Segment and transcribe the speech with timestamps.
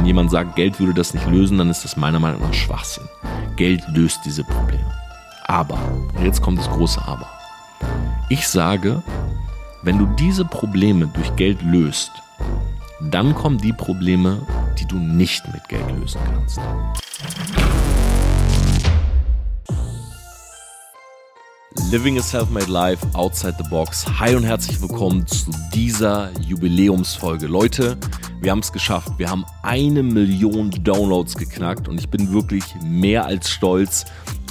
[0.00, 3.06] Wenn jemand sagt, Geld würde das nicht lösen, dann ist das meiner Meinung nach Schwachsinn.
[3.56, 4.90] Geld löst diese Probleme.
[5.44, 5.78] Aber,
[6.24, 7.28] jetzt kommt das große Aber.
[8.30, 9.02] Ich sage,
[9.82, 12.12] wenn du diese Probleme durch Geld löst,
[13.10, 14.40] dann kommen die Probleme,
[14.78, 16.58] die du nicht mit Geld lösen kannst.
[21.76, 24.04] Living a Self-Made Life Outside the Box.
[24.18, 27.46] Hi und herzlich willkommen zu dieser Jubiläumsfolge.
[27.46, 27.96] Leute,
[28.40, 29.12] wir haben es geschafft.
[29.18, 34.04] Wir haben eine Million Downloads geknackt und ich bin wirklich mehr als stolz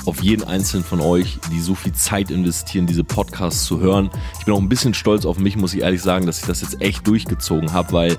[0.09, 4.09] auf jeden einzelnen von euch, die so viel Zeit investieren, diese Podcasts zu hören.
[4.39, 6.61] Ich bin auch ein bisschen stolz auf mich, muss ich ehrlich sagen, dass ich das
[6.61, 8.17] jetzt echt durchgezogen habe, weil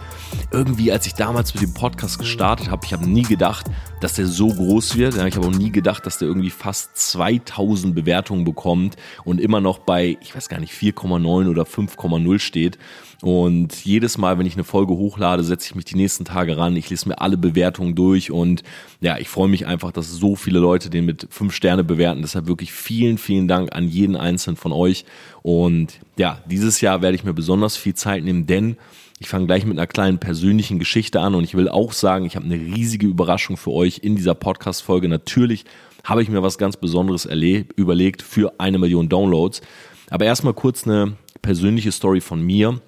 [0.52, 3.66] irgendwie, als ich damals mit dem Podcast gestartet habe, ich habe nie gedacht,
[4.00, 5.16] dass der so groß wird.
[5.16, 8.94] ich habe auch nie gedacht, dass der irgendwie fast 2000 Bewertungen bekommt
[9.24, 12.78] und immer noch bei, ich weiß gar nicht, 4,9 oder 5,0 steht.
[13.22, 16.74] Und jedes Mal, wenn ich eine Folge hochlade, setze ich mich die nächsten Tage ran.
[16.76, 18.62] Ich lese mir alle Bewertungen durch und
[19.00, 22.22] ja, ich freue mich einfach, dass so viele Leute den mit fünf Sterne bewerten.
[22.22, 25.04] Deshalb wirklich vielen, vielen Dank an jeden einzelnen von euch.
[25.42, 28.76] Und ja, dieses Jahr werde ich mir besonders viel Zeit nehmen, denn
[29.18, 32.36] ich fange gleich mit einer kleinen persönlichen Geschichte an und ich will auch sagen, ich
[32.36, 35.10] habe eine riesige Überraschung für euch in dieser Podcast-Folge.
[35.10, 35.66] Natürlich
[36.04, 37.28] habe ich mir was ganz Besonderes
[37.76, 39.60] überlegt für eine Million Downloads.
[40.08, 42.80] Aber erstmal kurz eine persönliche Story von mir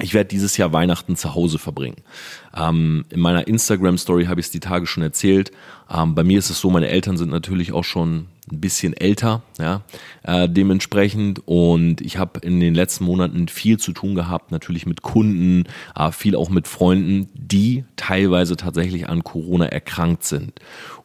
[0.00, 1.98] ich werde dieses Jahr Weihnachten zu Hause verbringen.
[2.56, 5.52] Ähm, in meiner Instagram-Story habe ich es die Tage schon erzählt.
[5.88, 9.42] Ähm, bei mir ist es so, meine Eltern sind natürlich auch schon ein bisschen älter,
[9.58, 9.82] ja,
[10.24, 11.46] äh, dementsprechend.
[11.46, 15.64] Und ich habe in den letzten Monaten viel zu tun gehabt, natürlich mit Kunden,
[15.94, 20.54] äh, viel auch mit Freunden, die teilweise tatsächlich an Corona erkrankt sind.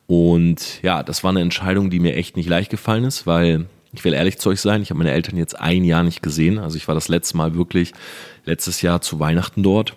[0.07, 4.03] Und ja, das war eine Entscheidung, die mir echt nicht leicht gefallen ist, weil ich
[4.03, 6.59] will ehrlich zu euch sein, ich habe meine Eltern jetzt ein Jahr nicht gesehen.
[6.59, 7.93] Also ich war das letzte Mal wirklich
[8.45, 9.95] letztes Jahr zu Weihnachten dort.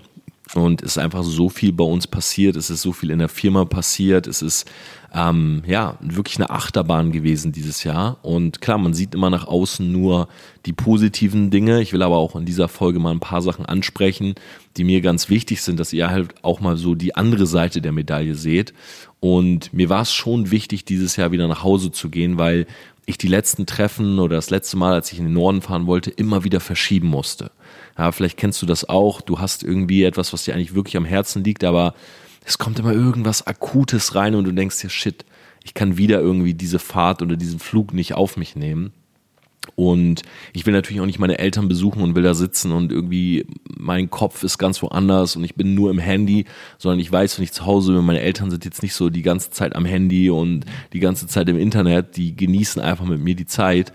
[0.54, 3.30] Und es ist einfach so viel bei uns passiert, es ist so viel in der
[3.30, 4.70] Firma passiert, es ist
[5.14, 8.18] ähm, ja wirklich eine Achterbahn gewesen dieses Jahr.
[8.22, 10.28] Und klar, man sieht immer nach außen nur
[10.67, 11.80] die positiven Dinge.
[11.80, 14.34] Ich will aber auch in dieser Folge mal ein paar Sachen ansprechen,
[14.77, 17.92] die mir ganz wichtig sind, dass ihr halt auch mal so die andere Seite der
[17.92, 18.74] Medaille seht.
[19.20, 22.67] Und mir war es schon wichtig, dieses Jahr wieder nach Hause zu gehen, weil
[23.07, 26.11] ich die letzten Treffen oder das letzte Mal, als ich in den Norden fahren wollte,
[26.11, 27.51] immer wieder verschieben musste.
[27.98, 29.20] Ja, vielleicht kennst du das auch.
[29.20, 31.95] Du hast irgendwie etwas, was dir eigentlich wirklich am Herzen liegt, aber
[32.45, 35.24] es kommt immer irgendwas Akutes rein und du denkst dir, shit,
[35.64, 38.92] ich kann wieder irgendwie diese Fahrt oder diesen Flug nicht auf mich nehmen.
[39.74, 43.46] Und ich will natürlich auch nicht meine Eltern besuchen und will da sitzen und irgendwie
[43.78, 46.46] mein Kopf ist ganz woanders und ich bin nur im Handy,
[46.78, 49.23] sondern ich weiß, wenn ich zu Hause bin, meine Eltern sind jetzt nicht so die
[49.23, 53.34] ganze Zeit am Handy und die ganze Zeit im Internet, die genießen einfach mit mir
[53.34, 53.92] die Zeit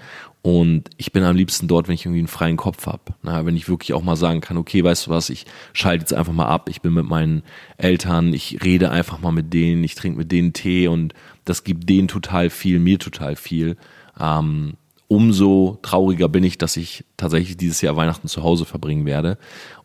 [0.48, 3.14] und ich bin am liebsten dort, wenn ich irgendwie einen freien Kopf habe.
[3.22, 6.32] wenn ich wirklich auch mal sagen kann, okay, weißt du was, ich schalte jetzt einfach
[6.32, 7.44] mal ab, ich bin mit meinen
[7.78, 11.14] Eltern, ich rede einfach mal mit denen, ich trinke mit denen Tee und
[11.44, 13.76] das gibt denen total viel, mir total viel.
[14.20, 14.76] Ähm,
[15.08, 19.38] umso trauriger bin ich, dass ich tatsächlich dieses Jahr Weihnachten zu Hause verbringen werde.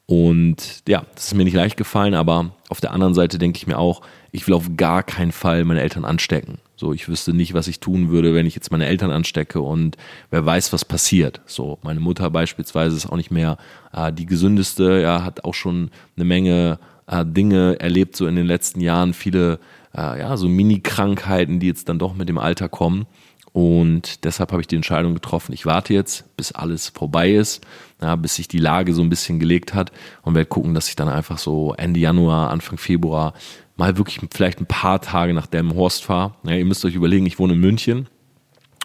[0.06, 3.66] Und ja, das ist mir nicht leicht gefallen, aber auf der anderen Seite denke ich
[3.66, 6.58] mir auch, ich will auf gar keinen Fall meine Eltern anstecken.
[6.76, 9.96] So, ich wüsste nicht, was ich tun würde, wenn ich jetzt meine Eltern anstecke und
[10.30, 11.40] wer weiß, was passiert.
[11.46, 13.56] So, meine Mutter beispielsweise ist auch nicht mehr
[13.92, 18.46] äh, die gesündeste, ja, hat auch schon eine Menge äh, Dinge erlebt, so in den
[18.46, 19.60] letzten Jahren, viele,
[19.94, 23.06] äh, ja, so Mini-Krankheiten, die jetzt dann doch mit dem Alter kommen.
[23.52, 27.62] Und deshalb habe ich die Entscheidung getroffen, ich warte jetzt, bis alles vorbei ist,
[28.00, 29.92] ja, bis sich die Lage so ein bisschen gelegt hat
[30.22, 33.34] und werde gucken, dass ich dann einfach so Ende Januar, Anfang Februar
[33.76, 36.34] mal wirklich vielleicht ein paar Tage nach Delmenhorst fahre.
[36.44, 38.08] Ja, ihr müsst euch überlegen, ich wohne in München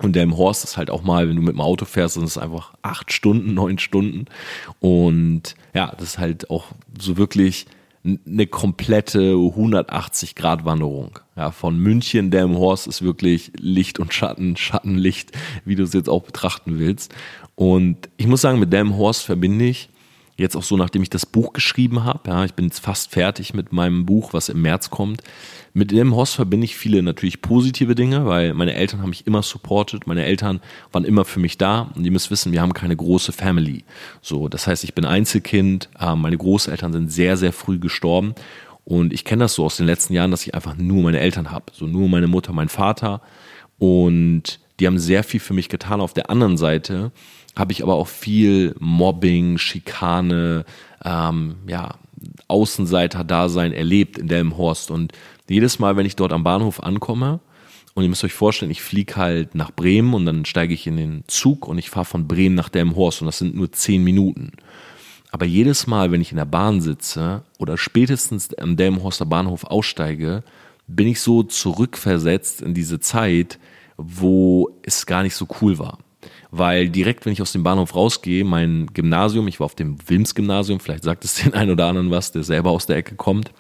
[0.02, 2.74] und Delmenhorst ist halt auch mal, wenn du mit dem Auto fährst, sind es einfach
[2.84, 4.26] acht Stunden, neun Stunden.
[4.80, 6.66] Und ja, das ist halt auch
[7.00, 7.66] so wirklich
[8.08, 11.20] eine komplette 180 Grad Wanderung.
[11.36, 15.32] Ja, von München, Delmenhorst ist wirklich Licht und Schatten, Schattenlicht,
[15.66, 17.14] wie du es jetzt auch betrachten willst.
[17.56, 19.90] Und ich muss sagen, mit Delmenhorst verbinde ich
[20.38, 23.54] jetzt auch so, nachdem ich das Buch geschrieben habe, ja, ich bin jetzt fast fertig
[23.54, 25.22] mit meinem Buch, was im März kommt.
[25.74, 29.42] Mit dem Host verbinde ich viele natürlich positive Dinge, weil meine Eltern haben mich immer
[29.42, 30.62] supportet, meine Eltern
[30.92, 33.84] waren immer für mich da und ihr müsst wissen, wir haben keine große Family.
[34.22, 38.36] So, das heißt, ich bin Einzelkind, äh, meine Großeltern sind sehr, sehr früh gestorben
[38.86, 41.52] und ich kenne das so aus den letzten Jahren, dass ich einfach nur meine Eltern
[41.52, 43.22] habe, so nur meine Mutter, mein Vater
[43.80, 46.02] und die haben sehr viel für mich getan.
[46.02, 47.12] Auf der anderen Seite
[47.58, 50.66] habe ich aber auch viel Mobbing, Schikane,
[51.04, 51.96] ähm, ja,
[52.48, 54.92] Außenseiter-Dasein erlebt in Delmenhorst.
[54.92, 55.14] Und
[55.50, 57.40] jedes Mal, wenn ich dort am Bahnhof ankomme,
[57.98, 60.98] und ihr müsst euch vorstellen, ich fliege halt nach Bremen und dann steige ich in
[60.98, 64.52] den Zug und ich fahre von Bremen nach Delmenhorst und das sind nur zehn Minuten.
[65.32, 70.44] Aber jedes Mal, wenn ich in der Bahn sitze oder spätestens am Delmenhorster Bahnhof aussteige,
[70.86, 73.58] bin ich so zurückversetzt in diese Zeit,
[73.98, 75.98] wo es gar nicht so cool war.
[76.50, 80.80] Weil direkt, wenn ich aus dem Bahnhof rausgehe, mein Gymnasium, ich war auf dem Wilms-Gymnasium,
[80.80, 83.52] vielleicht sagt es den einen oder anderen was, der selber aus der Ecke kommt.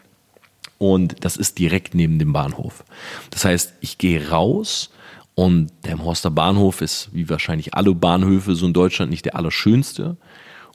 [0.77, 2.83] Und das ist direkt neben dem Bahnhof.
[3.31, 4.91] Das heißt, ich gehe raus
[5.33, 10.17] und der Horster Bahnhof ist, wie wahrscheinlich alle Bahnhöfe so in Deutschland, nicht der allerschönste.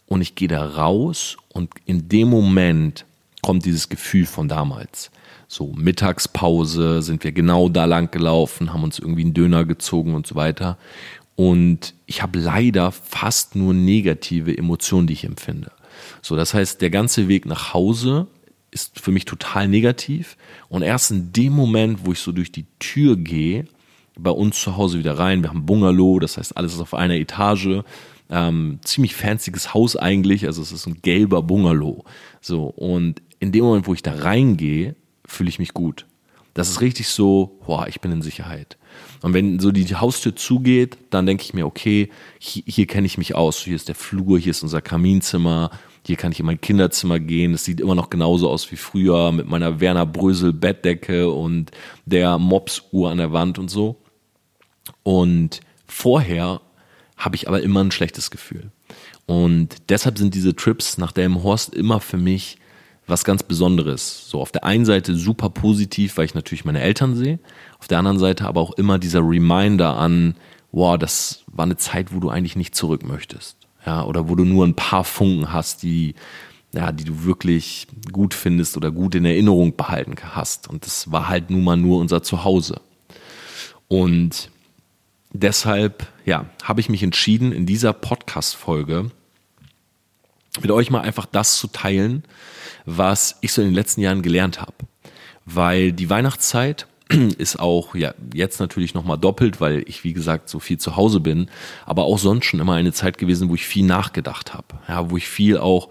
[0.07, 3.07] Und ich gehe da raus und in dem Moment
[3.43, 5.11] kommt dieses Gefühl von damals.
[5.49, 10.27] So Mittagspause sind wir genau da lang gelaufen, haben uns irgendwie einen Döner gezogen und
[10.27, 10.79] so weiter.
[11.37, 15.73] Und ich habe leider fast nur negative Emotionen, die ich empfinde.
[16.21, 18.27] So, das heißt, der ganze Weg nach Hause
[18.71, 20.37] ist für mich total negativ.
[20.69, 23.67] Und erst in dem Moment, wo ich so durch die Tür gehe,
[24.19, 25.43] bei uns zu Hause wieder rein.
[25.43, 27.83] Wir haben Bungalow, das heißt, alles ist auf einer Etage.
[28.31, 32.05] Ähm, ziemlich fancyes Haus eigentlich, also es ist ein gelber Bungalow.
[32.41, 34.97] So, und in dem Moment, wo ich da reingehe,
[35.27, 36.07] fühle ich mich gut.
[36.55, 38.77] Das ist richtig so, boah, ich bin in Sicherheit.
[39.23, 43.17] Und wenn so die Haustür zugeht, dann denke ich mir, okay, hier, hier kenne ich
[43.17, 43.61] mich aus.
[43.61, 45.71] Hier ist der Flur, hier ist unser Kaminzimmer,
[46.07, 47.55] hier kann ich in mein Kinderzimmer gehen.
[47.55, 51.71] Es sieht immer noch genauso aus wie früher mit meiner Werner Brösel Bettdecke und
[52.05, 54.03] der Mops-Uhr an der Wand und so.
[55.05, 56.61] Und vorher
[57.17, 58.73] habe ich aber immer ein schlechtes Gefühl.
[59.27, 62.59] Und deshalb sind diese Trips nach Delmenhorst immer für mich
[63.13, 64.29] was ganz Besonderes.
[64.29, 67.39] So auf der einen Seite super positiv, weil ich natürlich meine Eltern sehe,
[67.79, 70.35] auf der anderen Seite aber auch immer dieser Reminder an,
[70.73, 73.57] wow, das war eine Zeit, wo du eigentlich nicht zurück möchtest.
[73.85, 76.15] Ja, oder wo du nur ein paar Funken hast, die,
[76.73, 80.69] ja, die du wirklich gut findest oder gut in Erinnerung behalten hast.
[80.69, 82.81] Und das war halt nun mal nur unser Zuhause.
[83.89, 84.51] Und
[85.33, 89.11] deshalb, ja, habe ich mich entschieden, in dieser Podcast-Folge
[90.61, 92.25] mit euch mal einfach das zu teilen,
[92.85, 94.75] was ich so in den letzten Jahren gelernt habe.
[95.45, 96.87] Weil die Weihnachtszeit
[97.39, 101.21] ist auch ja jetzt natürlich nochmal doppelt, weil ich wie gesagt so viel zu Hause
[101.21, 101.49] bin,
[101.85, 104.67] aber auch sonst schon immer eine Zeit gewesen, wo ich viel nachgedacht habe.
[104.89, 105.89] Ja, wo ich viel auch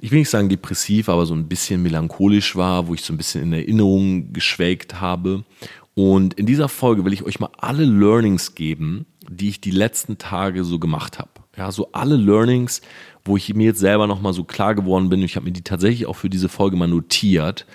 [0.00, 3.16] ich will nicht sagen depressiv, aber so ein bisschen melancholisch war, wo ich so ein
[3.16, 5.44] bisschen in Erinnerung geschwelgt habe
[5.94, 10.18] und in dieser Folge will ich euch mal alle Learnings geben, die ich die letzten
[10.18, 11.30] Tage so gemacht habe.
[11.56, 12.82] Ja, so alle Learnings,
[13.24, 15.22] wo ich mir jetzt selber nochmal so klar geworden bin.
[15.22, 17.66] Ich habe mir die tatsächlich auch für diese Folge mal notiert,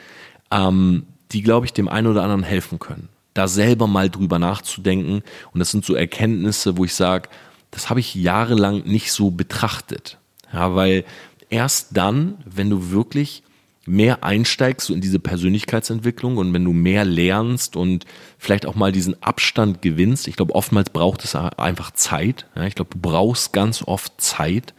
[0.52, 3.10] ähm, die, glaube ich, dem einen oder anderen helfen können.
[3.34, 5.24] Da selber mal drüber nachzudenken.
[5.54, 7.30] Und das sind so Erkenntnisse, wo ich sage,
[7.72, 10.18] das habe ich jahrelang nicht so betrachtet.
[10.52, 11.06] Ja, weil
[11.50, 13.44] erst dann, wenn du wirklich
[13.90, 18.06] mehr einsteigst so in diese Persönlichkeitsentwicklung und wenn du mehr lernst und
[18.38, 22.46] vielleicht auch mal diesen Abstand gewinnst, ich glaube, oftmals braucht es einfach Zeit.
[22.56, 24.74] Ja, ich glaube, du brauchst ganz oft Zeit,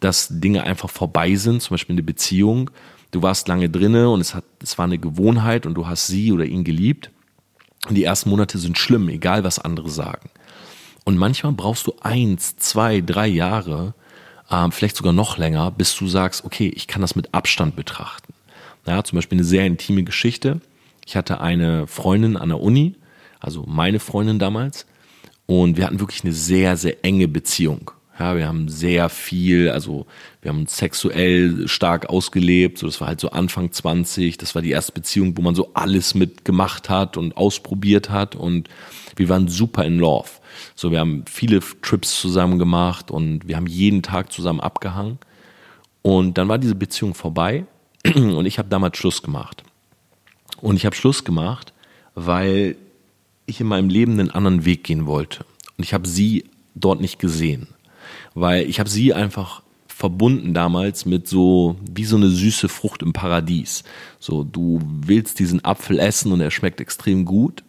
[0.00, 2.70] dass Dinge einfach vorbei sind, zum Beispiel eine Beziehung.
[3.10, 6.32] Du warst lange drinne und es hat, es war eine Gewohnheit und du hast sie
[6.32, 7.10] oder ihn geliebt.
[7.88, 10.30] Und die ersten Monate sind schlimm, egal was andere sagen.
[11.04, 13.94] Und manchmal brauchst du eins, zwei, drei Jahre,
[14.50, 18.21] äh, vielleicht sogar noch länger, bis du sagst, okay, ich kann das mit Abstand betrachten.
[18.86, 20.60] Ja, zum Beispiel eine sehr intime Geschichte.
[21.06, 22.94] Ich hatte eine Freundin an der Uni,
[23.40, 24.86] also meine Freundin damals,
[25.46, 27.90] und wir hatten wirklich eine sehr, sehr enge Beziehung.
[28.18, 30.06] Ja, wir haben sehr viel, also
[30.42, 34.70] wir haben sexuell stark ausgelebt, so das war halt so Anfang 20, das war die
[34.70, 38.68] erste Beziehung, wo man so alles mitgemacht hat und ausprobiert hat und
[39.16, 40.28] wir waren super in Love.
[40.74, 45.18] So, wir haben viele Trips zusammen gemacht und wir haben jeden Tag zusammen abgehangen.
[46.02, 47.64] Und dann war diese Beziehung vorbei
[48.14, 49.62] Und ich habe damals Schluss gemacht.
[50.60, 51.72] Und ich habe Schluss gemacht,
[52.14, 52.76] weil
[53.46, 55.44] ich in meinem Leben einen anderen Weg gehen wollte.
[55.76, 56.44] Und ich habe sie
[56.74, 57.68] dort nicht gesehen.
[58.34, 63.12] Weil ich habe sie einfach verbunden damals mit so, wie so eine süße Frucht im
[63.12, 63.84] Paradies.
[64.18, 67.62] So, du willst diesen Apfel essen und er schmeckt extrem gut,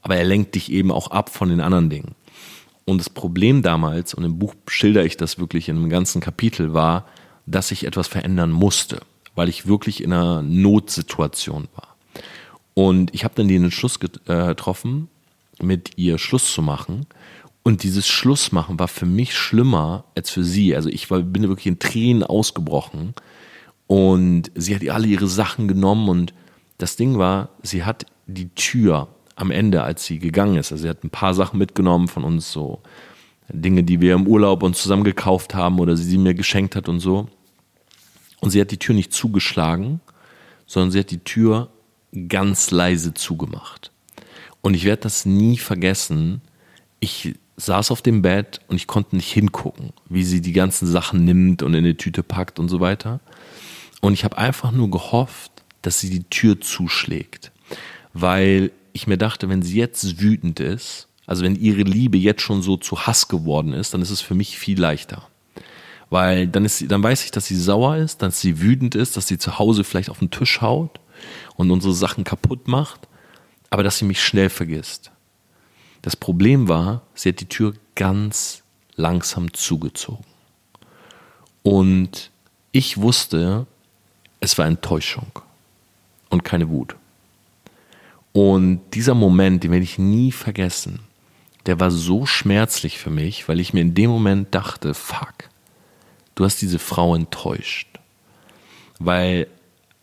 [0.00, 2.14] aber er lenkt dich eben auch ab von den anderen Dingen.
[2.84, 6.72] Und das Problem damals, und im Buch schilder ich das wirklich in einem ganzen Kapitel,
[6.72, 7.04] war,
[7.46, 9.00] dass ich etwas verändern musste
[9.36, 11.96] weil ich wirklich in einer Notsituation war.
[12.74, 15.08] Und ich habe dann den Entschluss äh, getroffen,
[15.62, 17.06] mit ihr Schluss zu machen.
[17.62, 20.74] Und dieses Schlussmachen war für mich schlimmer als für sie.
[20.74, 23.14] Also ich war, bin wirklich in Tränen ausgebrochen.
[23.86, 26.08] Und sie hat alle ihre Sachen genommen.
[26.08, 26.34] Und
[26.78, 30.88] das Ding war, sie hat die Tür am Ende, als sie gegangen ist, also sie
[30.88, 32.80] hat ein paar Sachen mitgenommen von uns, so
[33.48, 37.00] Dinge, die wir im Urlaub uns zusammen gekauft haben oder sie mir geschenkt hat und
[37.00, 37.28] so.
[38.40, 40.00] Und sie hat die Tür nicht zugeschlagen,
[40.66, 41.70] sondern sie hat die Tür
[42.28, 43.90] ganz leise zugemacht.
[44.60, 46.42] Und ich werde das nie vergessen.
[47.00, 51.24] Ich saß auf dem Bett und ich konnte nicht hingucken, wie sie die ganzen Sachen
[51.24, 53.20] nimmt und in eine Tüte packt und so weiter.
[54.00, 55.52] Und ich habe einfach nur gehofft,
[55.82, 57.52] dass sie die Tür zuschlägt,
[58.12, 62.62] weil ich mir dachte, wenn sie jetzt wütend ist, also wenn ihre Liebe jetzt schon
[62.62, 65.28] so zu Hass geworden ist, dann ist es für mich viel leichter.
[66.10, 69.16] Weil dann ist sie, dann weiß ich, dass sie sauer ist, dass sie wütend ist,
[69.16, 71.00] dass sie zu Hause vielleicht auf den Tisch haut
[71.56, 73.08] und unsere Sachen kaputt macht,
[73.70, 75.10] aber dass sie mich schnell vergisst.
[76.02, 78.62] Das Problem war, sie hat die Tür ganz
[78.94, 80.24] langsam zugezogen.
[81.62, 82.30] Und
[82.70, 83.66] ich wusste,
[84.38, 85.32] es war Enttäuschung
[86.28, 86.94] und keine Wut.
[88.32, 91.00] Und dieser Moment, den werde ich nie vergessen,
[91.64, 95.34] der war so schmerzlich für mich, weil ich mir in dem Moment dachte, fuck,
[96.36, 97.98] du hast diese Frau enttäuscht.
[99.00, 99.48] Weil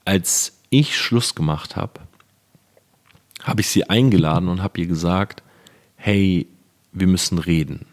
[0.04, 2.02] als ich Schluss gemacht habe,
[3.42, 5.42] habe ich sie eingeladen und habe ihr gesagt,
[5.96, 6.48] hey,
[6.92, 7.86] wir müssen reden.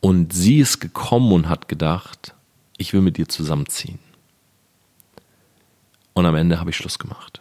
[0.00, 2.34] Und sie ist gekommen und hat gedacht,
[2.76, 3.98] ich will mit dir zusammenziehen.
[6.12, 7.40] Und am Ende habe ich Schluss gemacht.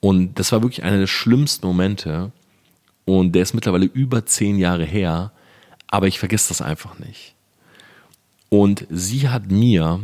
[0.00, 2.32] Und das war wirklich einer der schlimmsten Momente.
[3.04, 5.32] Und der ist mittlerweile über zehn Jahre her.
[5.86, 7.33] Aber ich vergesse das einfach nicht.
[8.56, 9.98] Und sie hat mir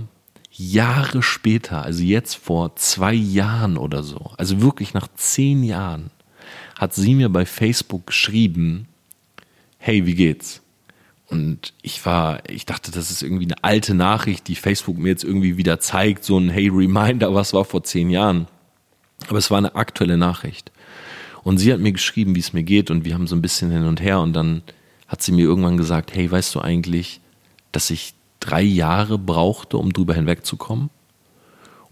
[0.51, 6.11] Jahre später, also jetzt vor zwei Jahren oder so, also wirklich nach zehn Jahren,
[6.77, 8.89] hat sie mir bei Facebook geschrieben,
[9.79, 10.63] hey, wie geht's?
[11.29, 15.23] Und ich war, ich dachte, das ist irgendwie eine alte Nachricht, die Facebook mir jetzt
[15.23, 18.49] irgendwie wieder zeigt, so ein Hey Reminder, was war vor zehn Jahren.
[19.29, 20.73] Aber es war eine aktuelle Nachricht.
[21.45, 23.71] Und sie hat mir geschrieben, wie es mir geht und wir haben so ein bisschen
[23.71, 24.63] hin und her und dann
[25.07, 27.21] hat sie mir irgendwann gesagt, hey, weißt du eigentlich,
[27.71, 30.91] dass ich drei Jahre brauchte, um drüber hinwegzukommen?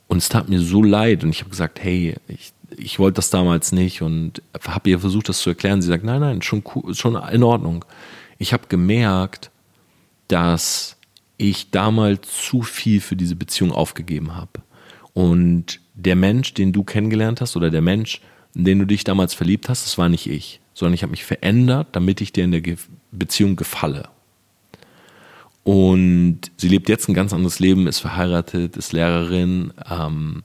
[0.06, 3.30] Und es tat mir so leid und ich habe gesagt, hey, ich, ich wollte das
[3.30, 5.82] damals nicht und habe ihr versucht, das zu erklären.
[5.82, 6.62] Sie sagt, nein, nein, schon,
[6.92, 7.84] schon in Ordnung
[8.38, 9.50] ich habe gemerkt,
[10.28, 10.96] dass
[11.36, 14.62] ich damals zu viel für diese Beziehung aufgegeben habe.
[15.12, 18.20] Und der Mensch, den du kennengelernt hast, oder der Mensch,
[18.54, 21.24] in den du dich damals verliebt hast, das war nicht ich, sondern ich habe mich
[21.24, 22.62] verändert, damit ich dir in der
[23.10, 24.08] Beziehung gefalle.
[25.68, 30.42] Und sie lebt jetzt ein ganz anderes Leben, ist verheiratet, ist Lehrerin ähm,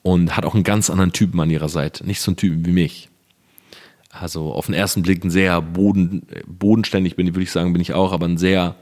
[0.00, 2.06] und hat auch einen ganz anderen Typen an ihrer Seite.
[2.06, 3.10] Nicht so einen Typen wie mich
[4.10, 7.92] also auf den ersten Blick ein sehr boden, bodenständig bin, würde ich sagen, bin ich
[7.92, 8.74] auch, aber ein sehr,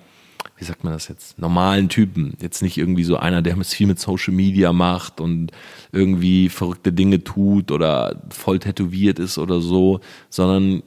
[0.57, 2.35] wie sagt man das jetzt, normalen Typen.
[2.41, 5.51] Jetzt nicht irgendwie so einer, der viel mit Social Media macht und
[5.91, 9.99] irgendwie verrückte Dinge tut oder voll tätowiert ist oder so,
[10.31, 10.85] sondern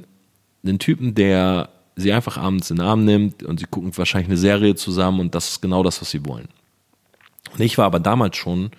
[0.64, 1.68] einen Typen, der
[2.00, 5.36] sie einfach abends in den Arm nimmt und sie gucken wahrscheinlich eine Serie zusammen und
[5.36, 6.48] das ist genau das, was sie wollen.
[7.54, 8.72] Und ich war aber damals schon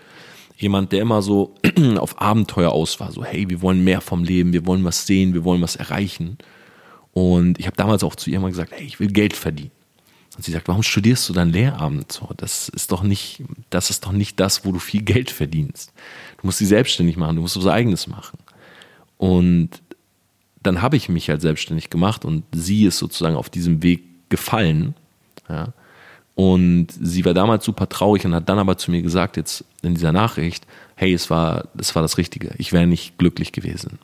[0.57, 1.55] jemand, der immer so
[1.99, 3.13] auf Abenteuer aus war.
[3.13, 6.39] So, hey, wir wollen mehr vom Leben, wir wollen was sehen, wir wollen was erreichen.
[7.13, 9.73] Und ich habe damals auch zu ihr mal gesagt, hey, ich will Geld verdienen.
[10.37, 12.13] Und sie sagt, warum studierst du dann Lehramt?
[12.13, 15.93] So, das ist doch nicht, das ist doch nicht das, wo du viel Geld verdienst.
[16.41, 18.39] Du musst sie selbstständig machen, du musst was eigenes machen.
[19.17, 19.83] Und
[20.63, 24.95] dann habe ich mich halt selbstständig gemacht und sie ist sozusagen auf diesem Weg gefallen.
[25.49, 25.73] Ja.
[26.35, 29.95] Und sie war damals super traurig und hat dann aber zu mir gesagt, jetzt in
[29.95, 32.55] dieser Nachricht, hey, es war, es war das Richtige.
[32.59, 33.99] Ich wäre nicht glücklich gewesen.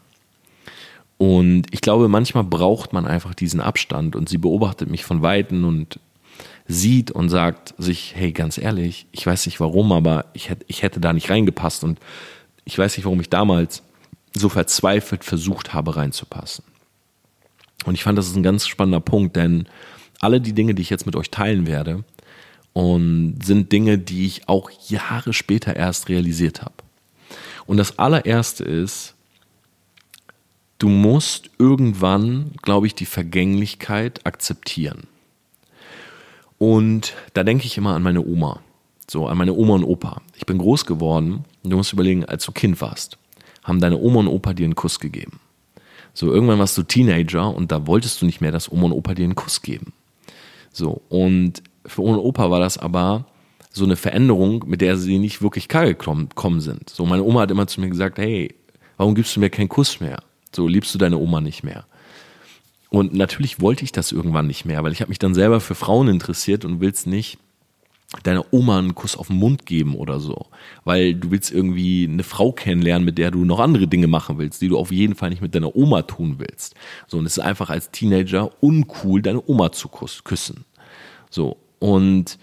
[1.18, 5.64] Und ich glaube, manchmal braucht man einfach diesen Abstand und sie beobachtet mich von Weitem
[5.64, 5.98] und
[6.68, 10.82] sieht und sagt sich, hey, ganz ehrlich, ich weiß nicht warum, aber ich hätte, ich
[10.82, 11.98] hätte da nicht reingepasst und
[12.64, 13.82] ich weiß nicht, warum ich damals
[14.38, 16.64] so verzweifelt versucht habe reinzupassen.
[17.84, 19.68] Und ich fand, das ist ein ganz spannender Punkt, denn
[20.20, 22.04] alle die Dinge, die ich jetzt mit euch teilen werde,
[22.72, 26.74] und sind Dinge, die ich auch Jahre später erst realisiert habe.
[27.64, 29.14] Und das allererste ist,
[30.78, 35.04] du musst irgendwann, glaube ich, die Vergänglichkeit akzeptieren.
[36.58, 38.60] Und da denke ich immer an meine Oma.
[39.08, 40.20] So, an meine Oma und Opa.
[40.36, 41.44] Ich bin groß geworden.
[41.62, 43.18] Du musst überlegen, als du Kind warst,
[43.66, 45.40] haben deine Oma und Opa dir einen Kuss gegeben.
[46.14, 49.14] So, irgendwann warst du Teenager und da wolltest du nicht mehr, dass Oma und Opa
[49.14, 49.92] dir einen Kuss geben.
[50.72, 53.26] So, und für Oma und Opa war das aber
[53.70, 56.88] so eine Veränderung, mit der sie nicht wirklich klar gekommen sind.
[56.88, 58.54] So, meine Oma hat immer zu mir gesagt, hey,
[58.96, 60.22] warum gibst du mir keinen Kuss mehr?
[60.54, 61.84] So, liebst du deine Oma nicht mehr?
[62.88, 65.74] Und natürlich wollte ich das irgendwann nicht mehr, weil ich habe mich dann selber für
[65.74, 67.38] Frauen interessiert und willst nicht
[68.20, 70.46] deiner Oma einen Kuss auf den Mund geben oder so,
[70.84, 74.62] weil du willst irgendwie eine Frau kennenlernen, mit der du noch andere Dinge machen willst,
[74.62, 76.74] die du auf jeden Fall nicht mit deiner Oma tun willst.
[77.06, 80.64] So, und es ist einfach als Teenager uncool, deine Oma zu küssen.
[81.30, 82.38] So, und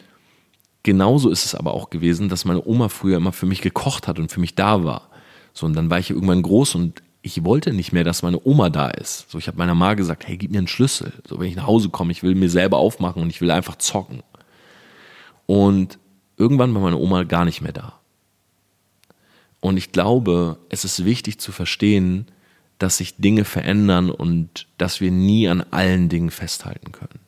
[0.83, 4.19] genauso ist es aber auch gewesen, dass meine Oma früher immer für mich gekocht hat
[4.19, 5.09] und für mich da war.
[5.53, 8.69] So, und dann war ich irgendwann groß und ich wollte nicht mehr, dass meine Oma
[8.69, 9.31] da ist.
[9.31, 11.13] So, ich habe meiner Mama gesagt, hey, gib mir einen Schlüssel.
[11.25, 13.77] So, wenn ich nach Hause komme, ich will mir selber aufmachen und ich will einfach
[13.77, 14.23] zocken.
[15.45, 15.99] Und
[16.37, 17.99] irgendwann war meine Oma gar nicht mehr da.
[19.59, 22.27] Und ich glaube, es ist wichtig zu verstehen,
[22.79, 27.19] dass sich Dinge verändern und dass wir nie an allen Dingen festhalten können.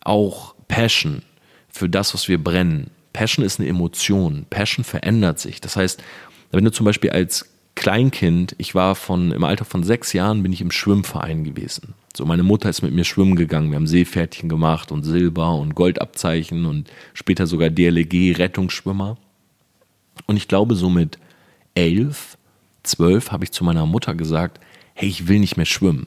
[0.00, 1.22] Auch Passion
[1.68, 2.90] für das, was wir brennen.
[3.12, 4.46] Passion ist eine Emotion.
[4.50, 5.60] Passion verändert sich.
[5.60, 6.02] Das heißt,
[6.50, 10.52] wenn du zum Beispiel als Kleinkind, ich war von, im Alter von sechs Jahren bin
[10.52, 11.94] ich im Schwimmverein gewesen.
[12.16, 13.68] So, meine Mutter ist mit mir schwimmen gegangen.
[13.68, 19.18] Wir haben Seepferdchen gemacht und Silber und Goldabzeichen und später sogar DLG, Rettungsschwimmer.
[20.24, 21.18] Und ich glaube, so mit
[21.74, 22.38] elf,
[22.84, 24.60] zwölf habe ich zu meiner Mutter gesagt,
[24.94, 26.06] hey, ich will nicht mehr schwimmen.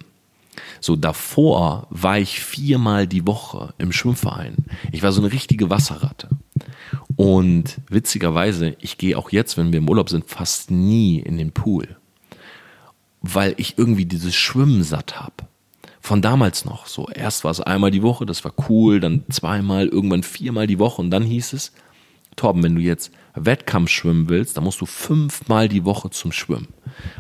[0.82, 4.56] So davor war ich viermal die Woche im Schwimmverein.
[4.92, 6.28] Ich war so eine richtige Wasserratte.
[7.18, 11.52] Und witzigerweise, ich gehe auch jetzt, wenn wir im Urlaub sind, fast nie in den
[11.52, 11.98] Pool,
[13.22, 15.49] weil ich irgendwie dieses Schwimmen satt habe.
[16.02, 16.88] Von damals noch.
[16.88, 20.80] So, erst war es einmal die Woche, das war cool, dann zweimal, irgendwann viermal die
[20.80, 21.74] Woche und dann hieß es,
[22.36, 26.70] Torben, wenn du jetzt Wettkampf schwimmen willst, dann musst du fünfmal die Woche zum Schwimmen.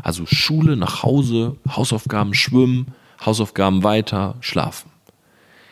[0.01, 2.88] Also Schule, nach Hause, Hausaufgaben, Schwimmen,
[3.25, 4.91] Hausaufgaben weiter, schlafen.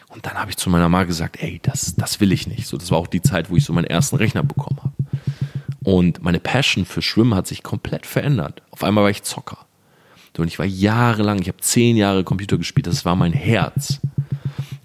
[0.09, 2.67] Und dann habe ich zu meiner Mama gesagt, ey, das, das will ich nicht.
[2.67, 4.93] So, das war auch die Zeit, wo ich so meinen ersten Rechner bekommen habe.
[5.83, 8.61] Und meine Passion für Schwimmen hat sich komplett verändert.
[8.71, 9.66] Auf einmal war ich Zocker.
[10.39, 13.99] Und ich war jahrelang, ich habe zehn Jahre Computer gespielt, das war mein Herz.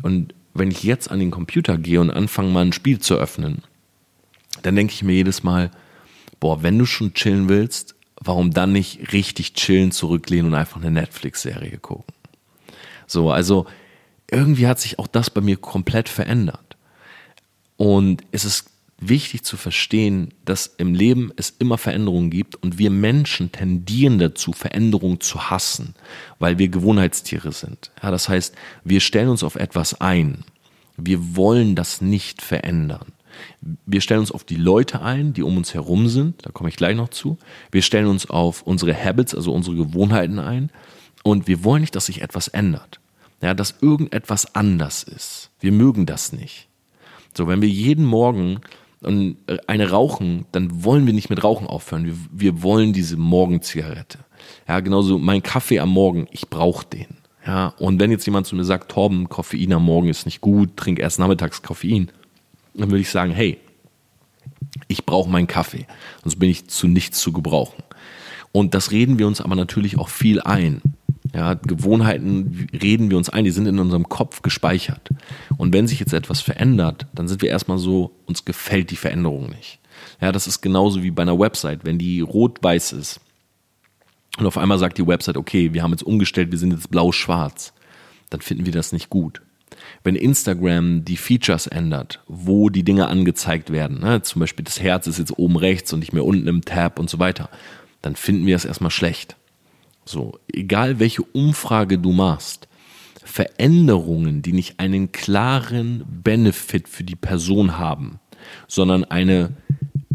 [0.02, 3.62] Und wenn ich jetzt an den Computer gehe und anfange, mal ein Spiel zu öffnen,
[4.62, 5.71] dann denke ich mir jedes Mal,
[6.40, 10.90] boah, wenn du schon chillen willst, warum dann nicht richtig chillen, zurücklehnen und einfach eine
[10.90, 12.14] Netflix-Serie gucken?
[13.06, 13.66] So, also
[14.30, 16.76] irgendwie hat sich auch das bei mir komplett verändert.
[17.76, 18.72] Und es ist
[19.09, 24.52] wichtig zu verstehen, dass im Leben es immer Veränderungen gibt und wir Menschen tendieren dazu,
[24.52, 25.94] Veränderungen zu hassen,
[26.38, 27.90] weil wir Gewohnheitstiere sind.
[28.02, 28.54] Ja, das heißt,
[28.85, 30.44] wir stellen uns auf etwas ein.
[30.97, 33.12] Wir wollen das nicht verändern.
[33.87, 36.76] Wir stellen uns auf die Leute ein, die um uns herum sind, da komme ich
[36.76, 37.38] gleich noch zu.
[37.71, 40.71] Wir stellen uns auf unsere Habits, also unsere Gewohnheiten ein
[41.23, 43.00] und wir wollen nicht, dass sich etwas ändert
[43.42, 45.50] ja, dass irgendetwas anders ist.
[45.61, 46.68] Wir mögen das nicht.
[47.37, 48.61] So, wenn wir jeden Morgen
[49.05, 52.07] äh, eine rauchen, dann wollen wir nicht mit Rauchen aufhören.
[52.07, 54.19] Wir, wir wollen diese Morgenzigarette.
[54.69, 57.19] Ja, genauso mein Kaffee am Morgen, ich brauche den.
[57.47, 60.77] Ja, und wenn jetzt jemand zu mir sagt, Torben, Koffein am Morgen ist nicht gut,
[60.77, 62.11] trink erst nachmittags Koffein,
[62.75, 63.59] dann würde ich sagen, hey,
[64.87, 65.87] ich brauche meinen Kaffee,
[66.23, 67.83] sonst bin ich zu nichts zu gebrauchen.
[68.53, 70.83] Und das reden wir uns aber natürlich auch viel ein.
[71.35, 75.09] Ja, Gewohnheiten reden wir uns ein, die sind in unserem Kopf gespeichert.
[75.57, 79.49] Und wenn sich jetzt etwas verändert, dann sind wir erstmal so, uns gefällt die Veränderung
[79.49, 79.79] nicht.
[80.21, 83.21] Ja, das ist genauso wie bei einer Website, wenn die rot-weiß ist
[84.38, 87.73] und auf einmal sagt die Website, okay, wir haben jetzt umgestellt, wir sind jetzt blau-schwarz,
[88.31, 89.42] dann finden wir das nicht gut.
[90.05, 95.07] Wenn Instagram die Features ändert, wo die Dinge angezeigt werden, ne, zum Beispiel das Herz
[95.07, 97.51] ist jetzt oben rechts und nicht mehr unten im Tab und so weiter,
[98.01, 99.37] dann finden wir das erstmal schlecht.
[100.05, 102.69] So, egal welche Umfrage du machst,
[103.25, 108.19] Veränderungen, die nicht einen klaren Benefit für die Person haben,
[108.67, 109.57] sondern eine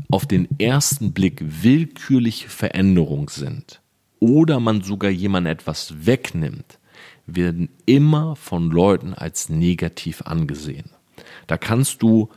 [0.10, 3.82] auf den ersten Blick willkürliche Veränderung sind
[4.20, 6.80] oder man sogar jemand etwas wegnimmt,
[7.26, 10.90] werden immer von Leuten als negativ angesehen.
[11.46, 12.30] Da kannst du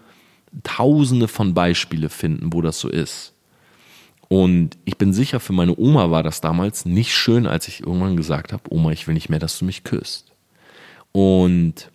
[0.62, 3.34] tausende von Beispiele finden, wo das so ist.
[4.32, 8.16] Und ich bin sicher, für meine Oma war das damals nicht schön, als ich irgendwann
[8.16, 10.30] gesagt habe, Oma, ich will nicht mehr, dass du mich küsst.
[11.10, 11.90] Und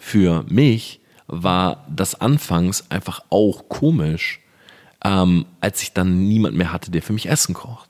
[0.00, 4.40] für mich war das anfangs einfach auch komisch,
[5.04, 7.89] ähm, als ich dann niemand mehr hatte, der für mich Essen kocht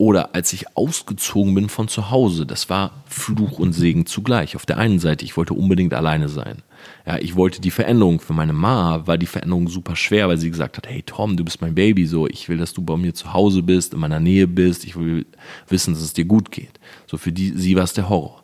[0.00, 2.46] oder als ich ausgezogen bin von zu Hause.
[2.46, 4.56] Das war Fluch und Segen zugleich.
[4.56, 6.62] Auf der einen Seite, ich wollte unbedingt alleine sein.
[7.06, 8.20] Ja, ich wollte die Veränderung.
[8.20, 11.44] Für meine Ma war die Veränderung super schwer, weil sie gesagt hat, hey Tom, du
[11.44, 14.20] bist mein Baby, so, ich will, dass du bei mir zu Hause bist, in meiner
[14.20, 15.26] Nähe bist, ich will
[15.68, 16.80] wissen, dass es dir gut geht.
[17.06, 18.42] So, für die, sie war es der Horror.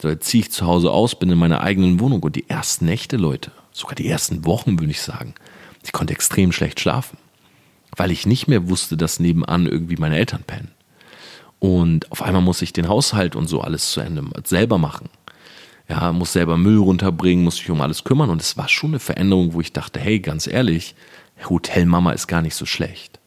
[0.00, 2.84] So, jetzt ziehe ich zu Hause aus, bin in meiner eigenen Wohnung und die ersten
[2.84, 5.34] Nächte, Leute, sogar die ersten Wochen, würde ich sagen,
[5.84, 7.18] ich konnte extrem schlecht schlafen.
[7.96, 10.70] Weil ich nicht mehr wusste, dass nebenan irgendwie meine Eltern pennen.
[11.58, 15.08] Und auf einmal muss ich den Haushalt und so alles zu Ende selber machen.
[15.88, 18.30] Ja, muss selber Müll runterbringen, muss sich um alles kümmern.
[18.30, 20.94] Und es war schon eine Veränderung, wo ich dachte, hey, ganz ehrlich,
[21.48, 23.20] Hotelmama ist gar nicht so schlecht.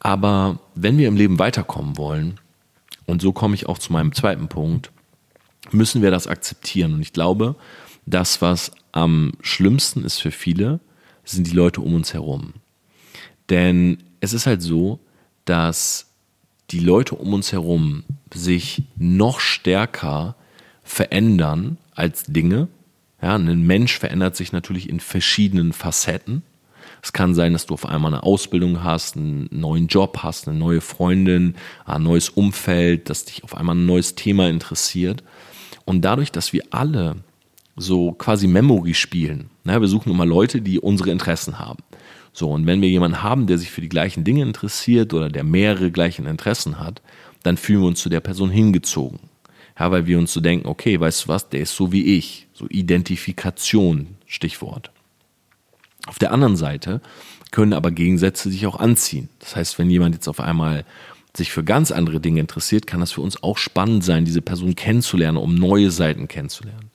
[0.00, 2.38] Aber wenn wir im Leben weiterkommen wollen,
[3.06, 4.90] und so komme ich auch zu meinem zweiten Punkt,
[5.70, 6.94] müssen wir das akzeptieren.
[6.94, 7.56] Und ich glaube,
[8.06, 10.80] das, was am schlimmsten ist für viele,
[11.24, 12.54] sind die Leute um uns herum.
[13.50, 15.00] Denn es ist halt so,
[15.44, 16.06] dass
[16.70, 20.34] die Leute um uns herum sich noch stärker
[20.82, 22.68] verändern als Dinge.
[23.20, 26.42] Ja, ein Mensch verändert sich natürlich in verschiedenen Facetten.
[27.02, 30.58] Es kann sein, dass du auf einmal eine Ausbildung hast, einen neuen Job hast, eine
[30.58, 31.54] neue Freundin,
[31.84, 35.22] ein neues Umfeld, dass dich auf einmal ein neues Thema interessiert.
[35.84, 37.16] Und dadurch, dass wir alle
[37.76, 41.82] so quasi Memory spielen, ne, wir suchen immer Leute, die unsere Interessen haben.
[42.36, 45.44] So, und wenn wir jemanden haben, der sich für die gleichen Dinge interessiert oder der
[45.44, 47.00] mehrere gleichen Interessen hat,
[47.44, 49.20] dann fühlen wir uns zu der Person hingezogen.
[49.78, 52.48] Ja, weil wir uns so denken, okay, weißt du was, der ist so wie ich.
[52.52, 54.90] So Identifikation, Stichwort.
[56.06, 57.00] Auf der anderen Seite
[57.52, 59.28] können aber Gegensätze sich auch anziehen.
[59.38, 60.84] Das heißt, wenn jemand jetzt auf einmal
[61.36, 64.74] sich für ganz andere Dinge interessiert, kann das für uns auch spannend sein, diese Person
[64.74, 66.90] kennenzulernen, um neue Seiten kennenzulernen.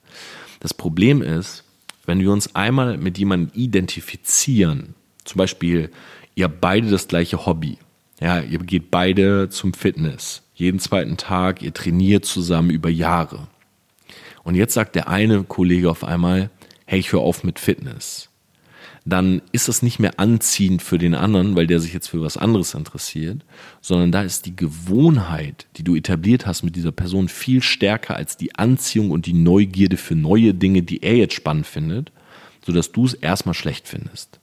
[0.60, 1.64] Das Problem ist,
[2.04, 4.94] wenn wir uns einmal mit jemandem identifizieren,
[5.30, 5.90] zum Beispiel,
[6.34, 7.78] ihr habt beide das gleiche Hobby,
[8.20, 13.46] ja, ihr geht beide zum Fitness, jeden zweiten Tag, ihr trainiert zusammen über Jahre.
[14.42, 16.50] Und jetzt sagt der eine Kollege auf einmal,
[16.84, 18.28] hey, ich höre auf mit Fitness.
[19.04, 22.36] Dann ist das nicht mehr anziehend für den anderen, weil der sich jetzt für was
[22.36, 23.44] anderes interessiert,
[23.80, 28.36] sondern da ist die Gewohnheit, die du etabliert hast mit dieser Person, viel stärker als
[28.36, 32.10] die Anziehung und die Neugierde für neue Dinge, die er jetzt spannend findet,
[32.66, 34.39] sodass du es erstmal schlecht findest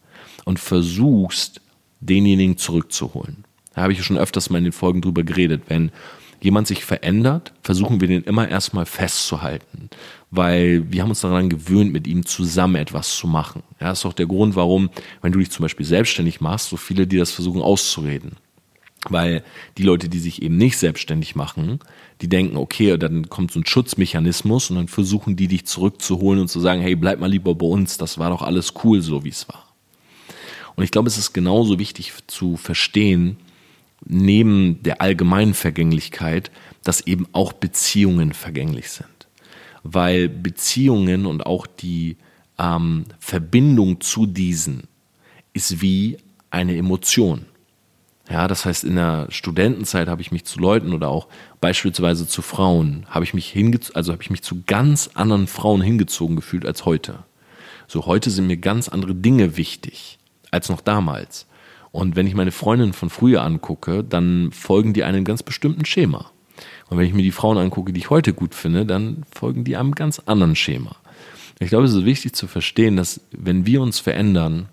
[0.48, 1.62] und versuchst,
[2.00, 3.44] denjenigen zurückzuholen.
[3.74, 5.64] Da habe ich schon öfters mal in den Folgen drüber geredet.
[5.68, 5.92] Wenn
[6.42, 9.90] jemand sich verändert, versuchen wir den immer erstmal festzuhalten
[10.32, 13.64] weil wir haben uns daran gewöhnt, mit ihm zusammen etwas zu machen.
[13.80, 14.90] Ja, das ist auch der Grund, warum,
[15.22, 18.34] wenn du dich zum Beispiel selbstständig machst, so viele dir das versuchen auszureden.
[19.10, 19.44] Weil
[19.78, 21.80] die Leute, die sich eben nicht selbstständig machen,
[22.22, 26.50] die denken, okay, dann kommt so ein Schutzmechanismus und dann versuchen die dich zurückzuholen und
[26.50, 29.30] zu sagen, hey, bleib mal lieber bei uns, das war doch alles cool, so wie
[29.30, 29.67] es war.
[30.78, 33.36] Und ich glaube, es ist genauso wichtig zu verstehen,
[34.06, 36.52] neben der allgemeinen Vergänglichkeit,
[36.84, 39.18] dass eben auch Beziehungen vergänglich sind
[39.94, 42.18] weil Beziehungen und auch die
[42.58, 44.84] ähm, Verbindung zu diesen
[45.54, 46.18] ist wie
[46.50, 47.46] eine Emotion.
[48.30, 51.28] Ja, das heißt, in der Studentenzeit habe ich mich zu Leuten oder auch
[51.62, 55.82] beispielsweise zu Frauen, habe ich mich hingezogen, also habe ich mich zu ganz anderen Frauen
[55.82, 57.20] hingezogen gefühlt als heute.
[57.88, 60.20] So heute sind mir ganz andere Dinge wichtig
[60.52, 61.48] als noch damals.
[61.92, 66.32] Und wenn ich meine Freundinnen von früher angucke, dann folgen die einem ganz bestimmten Schema.
[66.90, 69.78] Und wenn ich mir die Frauen angucke, die ich heute gut finde, dann folgen die
[69.78, 70.96] einem ganz anderen Schema.
[71.60, 74.68] Ich glaube, es ist wichtig zu verstehen, dass wenn wir uns verändern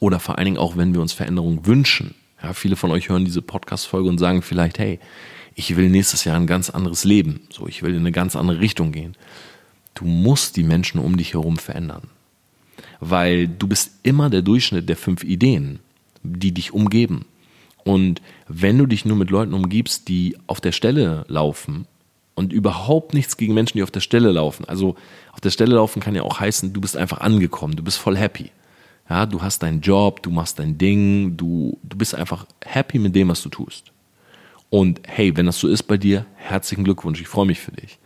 [0.00, 3.24] oder vor allen Dingen auch, wenn wir uns Veränderung wünschen, ja, viele von euch hören
[3.24, 4.98] diese Podcast-Folge und sagen vielleicht, hey,
[5.54, 8.60] ich will nächstes Jahr ein ganz anderes Leben, so, ich will in eine ganz andere
[8.60, 9.16] Richtung gehen.
[9.94, 12.08] Du musst die Menschen um dich herum verändern.
[13.04, 15.80] Weil du bist immer der Durchschnitt der fünf Ideen,
[16.22, 17.24] die dich umgeben.
[17.82, 21.88] Und wenn du dich nur mit Leuten umgibst, die auf der Stelle laufen
[22.36, 24.64] und überhaupt nichts gegen Menschen, die auf der Stelle laufen.
[24.66, 24.94] Also
[25.32, 28.16] auf der Stelle laufen kann ja auch heißen, du bist einfach angekommen, du bist voll
[28.16, 28.52] happy.
[29.10, 33.16] Ja, du hast deinen Job, du machst dein Ding, du, du bist einfach happy mit
[33.16, 33.90] dem, was du tust.
[34.70, 37.98] Und hey, wenn das so ist bei dir, herzlichen Glückwunsch, ich freue mich für dich.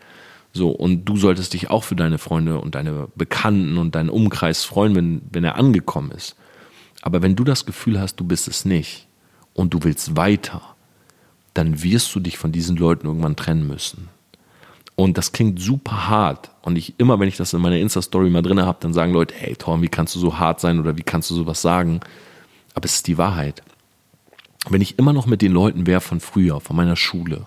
[0.57, 4.65] So, und du solltest dich auch für deine Freunde und deine Bekannten und deinen Umkreis
[4.65, 6.37] freuen, wenn, wenn er angekommen ist.
[7.03, 9.07] Aber wenn du das Gefühl hast, du bist es nicht,
[9.57, 10.61] und du willst weiter,
[11.55, 14.09] dann wirst du dich von diesen Leuten irgendwann trennen müssen.
[14.95, 16.51] Und das klingt super hart.
[16.63, 19.35] Und ich immer, wenn ich das in meiner Insta-Story mal drin habe, dann sagen Leute,
[19.37, 22.01] hey Tom, wie kannst du so hart sein oder wie kannst du sowas sagen?
[22.75, 23.63] Aber es ist die Wahrheit.
[24.69, 27.47] Wenn ich immer noch mit den Leuten wäre von früher, von meiner Schule,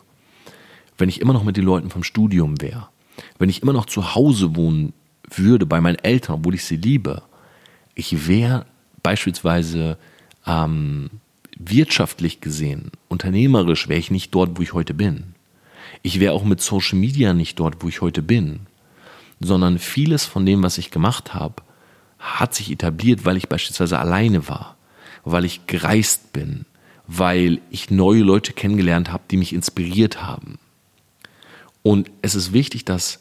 [0.98, 2.90] wenn ich immer noch mit den Leuten vom Studium wäre,
[3.38, 4.94] wenn ich immer noch zu Hause wohnen
[5.30, 7.22] würde bei meinen Eltern, obwohl ich sie liebe,
[7.96, 8.66] ich wäre
[9.04, 9.98] beispielsweise
[10.46, 11.10] ähm,
[11.58, 15.36] wirtschaftlich gesehen, unternehmerisch wäre ich nicht dort, wo ich heute bin.
[16.02, 18.62] Ich wäre auch mit Social Media nicht dort, wo ich heute bin.
[19.42, 21.56] Sondern vieles von dem, was ich gemacht habe,
[22.20, 24.76] hat sich etabliert, weil ich beispielsweise alleine war,
[25.24, 26.66] weil ich gereist bin,
[27.08, 30.60] weil ich neue Leute kennengelernt habe, die mich inspiriert haben.
[31.84, 33.20] Und es ist wichtig, dass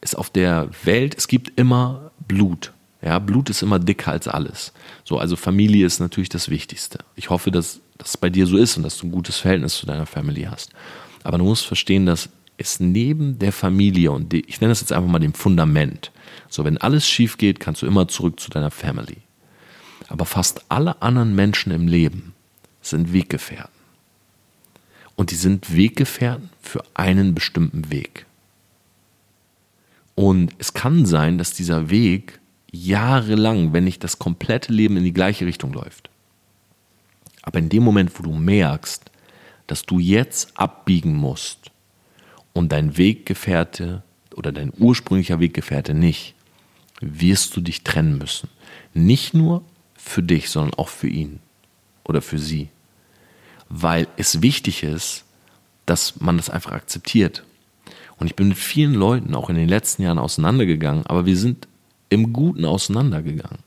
[0.00, 2.72] es auf der Welt, es gibt immer Blut.
[3.02, 4.72] Ja, Blut ist immer dicker als alles.
[5.04, 6.98] So, also Familie ist natürlich das Wichtigste.
[7.16, 9.86] Ich hoffe, dass das bei dir so ist und dass du ein gutes Verhältnis zu
[9.86, 10.70] deiner Family hast.
[11.22, 14.92] Aber du musst verstehen, dass es neben der Familie und die, ich nenne das jetzt
[14.92, 16.12] einfach mal dem Fundament.
[16.48, 19.18] So, wenn alles schief geht, kannst du immer zurück zu deiner Family.
[20.08, 22.34] Aber fast alle anderen Menschen im Leben
[22.82, 23.79] sind Weggefährten.
[25.20, 28.24] Und die sind Weggefährten für einen bestimmten Weg.
[30.14, 32.40] Und es kann sein, dass dieser Weg
[32.72, 36.08] jahrelang, wenn nicht das komplette Leben in die gleiche Richtung läuft.
[37.42, 39.10] Aber in dem Moment, wo du merkst,
[39.66, 41.70] dass du jetzt abbiegen musst
[42.54, 44.02] und dein Weggefährte
[44.36, 46.34] oder dein ursprünglicher Weggefährte nicht,
[47.02, 48.48] wirst du dich trennen müssen.
[48.94, 51.40] Nicht nur für dich, sondern auch für ihn
[52.04, 52.70] oder für sie.
[53.70, 55.24] Weil es wichtig ist,
[55.86, 57.44] dass man das einfach akzeptiert.
[58.18, 61.66] Und ich bin mit vielen Leuten auch in den letzten Jahren auseinandergegangen, aber wir sind
[62.10, 63.60] im Guten auseinandergegangen.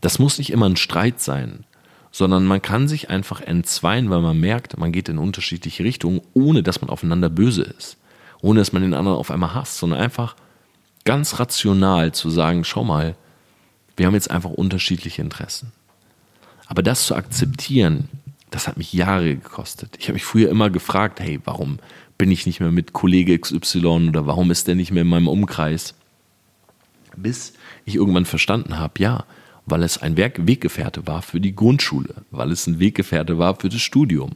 [0.00, 1.64] Das muss nicht immer ein Streit sein,
[2.10, 6.62] sondern man kann sich einfach entzweien, weil man merkt, man geht in unterschiedliche Richtungen, ohne
[6.62, 7.98] dass man aufeinander böse ist,
[8.40, 10.34] ohne dass man den anderen auf einmal hasst, sondern einfach
[11.04, 13.14] ganz rational zu sagen, schau mal,
[13.96, 15.72] wir haben jetzt einfach unterschiedliche Interessen.
[16.66, 18.08] Aber das zu akzeptieren,
[18.50, 19.96] das hat mich Jahre gekostet.
[19.98, 21.78] Ich habe mich früher immer gefragt, hey, warum
[22.18, 25.28] bin ich nicht mehr mit Kollege XY oder warum ist der nicht mehr in meinem
[25.28, 25.94] Umkreis?
[27.16, 29.24] Bis ich irgendwann verstanden habe, ja,
[29.66, 33.68] weil es ein Werk Weggefährte war für die Grundschule, weil es ein Weggefährte war für
[33.68, 34.32] das Studium.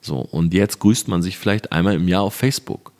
[0.00, 2.92] So, und jetzt grüßt man sich vielleicht einmal im Jahr auf Facebook.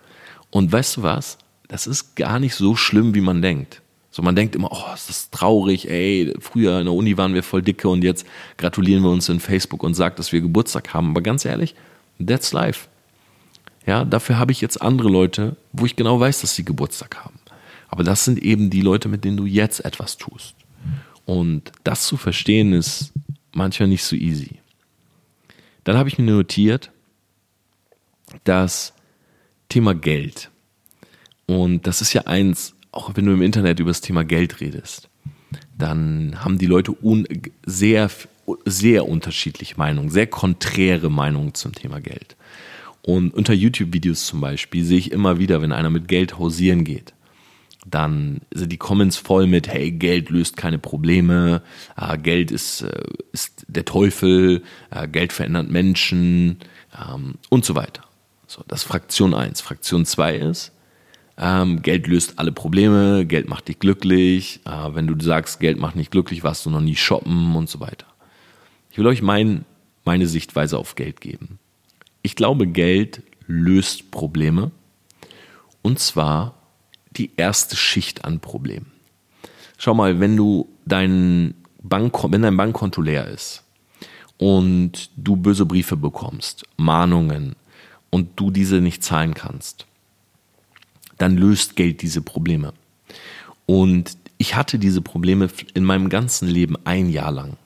[0.50, 1.38] Und weißt du was?
[1.68, 3.80] Das ist gar nicht so schlimm, wie man denkt.
[4.10, 7.44] So, man denkt immer, oh, ist das traurig, ey, früher in der Uni waren wir
[7.44, 11.10] voll dicke und jetzt gratulieren wir uns in Facebook und sagt, dass wir Geburtstag haben.
[11.10, 11.76] Aber ganz ehrlich,
[12.24, 12.88] that's life.
[13.86, 17.38] Ja, dafür habe ich jetzt andere Leute, wo ich genau weiß, dass sie Geburtstag haben.
[17.88, 20.54] Aber das sind eben die Leute, mit denen du jetzt etwas tust.
[21.24, 23.12] Und das zu verstehen ist
[23.52, 24.58] manchmal nicht so easy.
[25.84, 26.90] Dann habe ich mir notiert,
[28.44, 28.92] das
[29.68, 30.50] Thema Geld.
[31.46, 35.09] Und das ist ja eins, auch wenn du im Internet über das Thema Geld redest,
[35.76, 36.94] dann haben die Leute
[37.64, 38.11] sehr,
[38.64, 42.37] sehr unterschiedliche Meinungen, sehr konträre Meinungen zum Thema Geld.
[43.03, 47.14] Und unter YouTube-Videos zum Beispiel sehe ich immer wieder, wenn einer mit Geld hausieren geht,
[47.87, 51.62] dann sind die Comments voll mit, hey, Geld löst keine Probleme,
[51.96, 56.59] äh, Geld ist, äh, ist der Teufel, äh, Geld verändert Menschen
[56.94, 58.03] ähm, und so weiter.
[58.46, 59.61] So, das ist Fraktion 1.
[59.62, 60.72] Fraktion 2 ist,
[61.40, 64.61] ähm, Geld löst alle Probleme, Geld macht dich glücklich.
[64.66, 67.81] Äh, wenn du sagst, Geld macht nicht glücklich, warst du noch nie shoppen und so
[67.81, 68.07] weiter.
[68.90, 69.64] Ich will euch mein,
[70.05, 71.59] meine Sichtweise auf Geld geben.
[72.20, 74.70] Ich glaube, Geld löst Probleme.
[75.81, 76.57] Und zwar
[77.16, 78.92] die erste Schicht an Problemen.
[79.79, 83.64] Schau mal, wenn du dein Bank, wenn dein Bankkonto leer ist
[84.37, 87.57] und du böse Briefe bekommst, Mahnungen
[88.11, 89.87] und du diese nicht zahlen kannst,
[91.20, 92.72] dann löst Geld diese Probleme.
[93.66, 97.56] Und ich hatte diese Probleme in meinem ganzen Leben ein Jahr lang.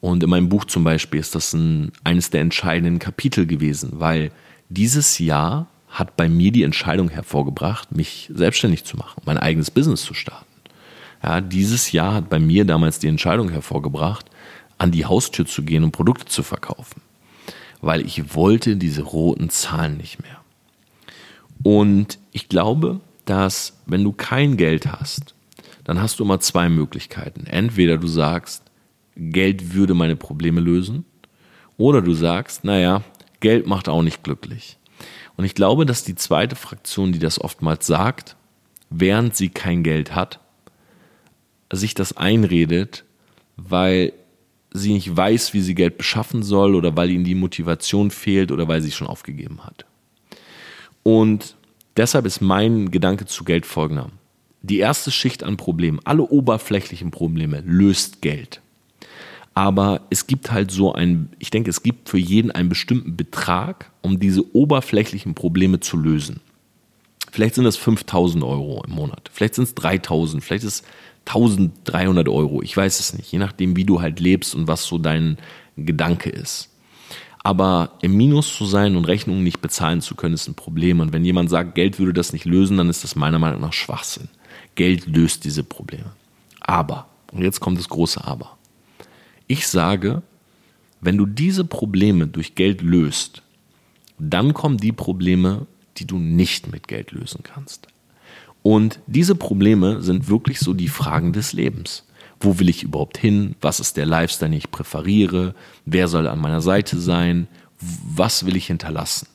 [0.00, 4.30] Und in meinem Buch zum Beispiel ist das ein, eines der entscheidenden Kapitel gewesen, weil
[4.68, 10.02] dieses Jahr hat bei mir die Entscheidung hervorgebracht, mich selbstständig zu machen, mein eigenes Business
[10.02, 10.44] zu starten.
[11.22, 14.26] Ja, dieses Jahr hat bei mir damals die Entscheidung hervorgebracht,
[14.76, 17.00] an die Haustür zu gehen und Produkte zu verkaufen,
[17.80, 20.38] weil ich wollte diese roten Zahlen nicht mehr.
[21.64, 25.34] Und ich glaube, dass wenn du kein Geld hast,
[25.82, 27.46] dann hast du immer zwei Möglichkeiten.
[27.46, 28.62] Entweder du sagst,
[29.16, 31.04] Geld würde meine Probleme lösen,
[31.78, 33.02] oder du sagst, naja,
[33.40, 34.78] Geld macht auch nicht glücklich.
[35.36, 38.36] Und ich glaube, dass die zweite Fraktion, die das oftmals sagt,
[38.88, 40.38] während sie kein Geld hat,
[41.72, 43.04] sich das einredet,
[43.56, 44.12] weil
[44.70, 48.68] sie nicht weiß, wie sie Geld beschaffen soll oder weil ihnen die Motivation fehlt oder
[48.68, 49.86] weil sie schon aufgegeben hat.
[51.02, 51.56] Und
[51.98, 54.10] deshalb ist mein Gedanke zu Geld folgender.
[54.62, 58.60] Die erste Schicht an Problemen, alle oberflächlichen Probleme, löst Geld.
[59.54, 63.90] Aber es gibt halt so ein, ich denke, es gibt für jeden einen bestimmten Betrag,
[64.02, 66.40] um diese oberflächlichen Probleme zu lösen.
[67.32, 70.88] Vielleicht sind das 5000 Euro im Monat, vielleicht sind es 3000, vielleicht ist es
[71.26, 74.96] 1300 Euro, ich weiß es nicht, je nachdem, wie du halt lebst und was so
[74.96, 75.36] dein
[75.76, 76.70] Gedanke ist.
[77.48, 81.00] Aber im Minus zu sein und Rechnungen nicht bezahlen zu können, ist ein Problem.
[81.00, 83.72] Und wenn jemand sagt, Geld würde das nicht lösen, dann ist das meiner Meinung nach
[83.72, 84.28] Schwachsinn.
[84.74, 86.10] Geld löst diese Probleme.
[86.60, 88.58] Aber, und jetzt kommt das große Aber.
[89.46, 90.20] Ich sage,
[91.00, 93.40] wenn du diese Probleme durch Geld löst,
[94.18, 97.86] dann kommen die Probleme, die du nicht mit Geld lösen kannst.
[98.62, 102.04] Und diese Probleme sind wirklich so die Fragen des Lebens.
[102.40, 103.56] Wo will ich überhaupt hin?
[103.60, 105.54] Was ist der Lifestyle, den ich präferiere?
[105.84, 107.48] Wer soll an meiner Seite sein?
[107.80, 109.28] Was will ich hinterlassen?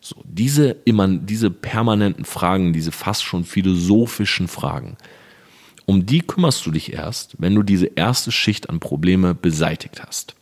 [0.00, 4.96] So, diese, immer, diese permanenten Fragen, diese fast schon philosophischen Fragen,
[5.86, 10.34] um die kümmerst du dich erst, wenn du diese erste Schicht an Probleme beseitigt hast.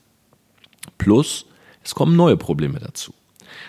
[0.98, 1.46] Plus,
[1.84, 3.12] es kommen neue Probleme dazu.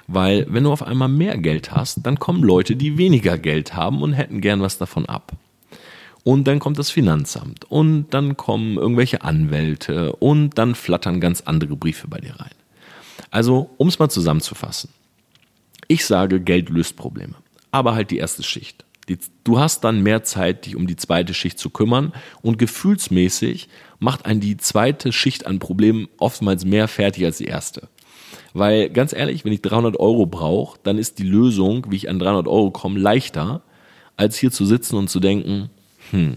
[0.07, 4.01] Weil wenn du auf einmal mehr Geld hast, dann kommen Leute, die weniger Geld haben
[4.01, 5.33] und hätten gern was davon ab.
[6.23, 11.75] Und dann kommt das Finanzamt und dann kommen irgendwelche Anwälte und dann flattern ganz andere
[11.75, 12.55] Briefe bei dir rein.
[13.29, 14.89] Also, um es mal zusammenzufassen.
[15.87, 17.35] Ich sage, Geld löst Probleme.
[17.71, 18.85] Aber halt die erste Schicht.
[19.09, 23.67] Die, du hast dann mehr Zeit, dich um die zweite Schicht zu kümmern und gefühlsmäßig
[23.99, 27.89] macht einen die zweite Schicht an Problemen oftmals mehr fertig als die erste.
[28.53, 32.19] Weil ganz ehrlich, wenn ich 300 Euro brauche, dann ist die Lösung, wie ich an
[32.19, 33.63] 300 Euro komme, leichter,
[34.15, 35.69] als hier zu sitzen und zu denken,
[36.11, 36.35] hm,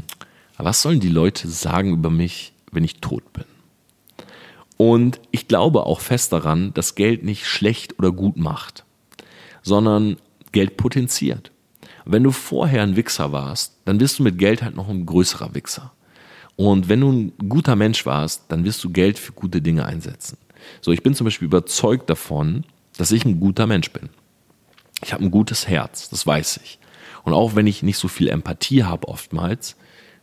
[0.59, 3.44] was sollen die Leute sagen über mich, wenn ich tot bin?
[4.76, 8.85] Und ich glaube auch fest daran, dass Geld nicht schlecht oder gut macht,
[9.62, 10.16] sondern
[10.52, 11.50] Geld potenziert.
[12.05, 15.55] Wenn du vorher ein Wichser warst, dann wirst du mit Geld halt noch ein größerer
[15.55, 15.92] Wichser.
[16.57, 20.38] Und wenn du ein guter Mensch warst, dann wirst du Geld für gute Dinge einsetzen.
[20.81, 22.64] So, ich bin zum Beispiel überzeugt davon,
[22.96, 24.09] dass ich ein guter Mensch bin.
[25.02, 26.79] Ich habe ein gutes Herz, das weiß ich.
[27.26, 29.76] Und auch wenn ich nicht so viel Empathie habe oftmals,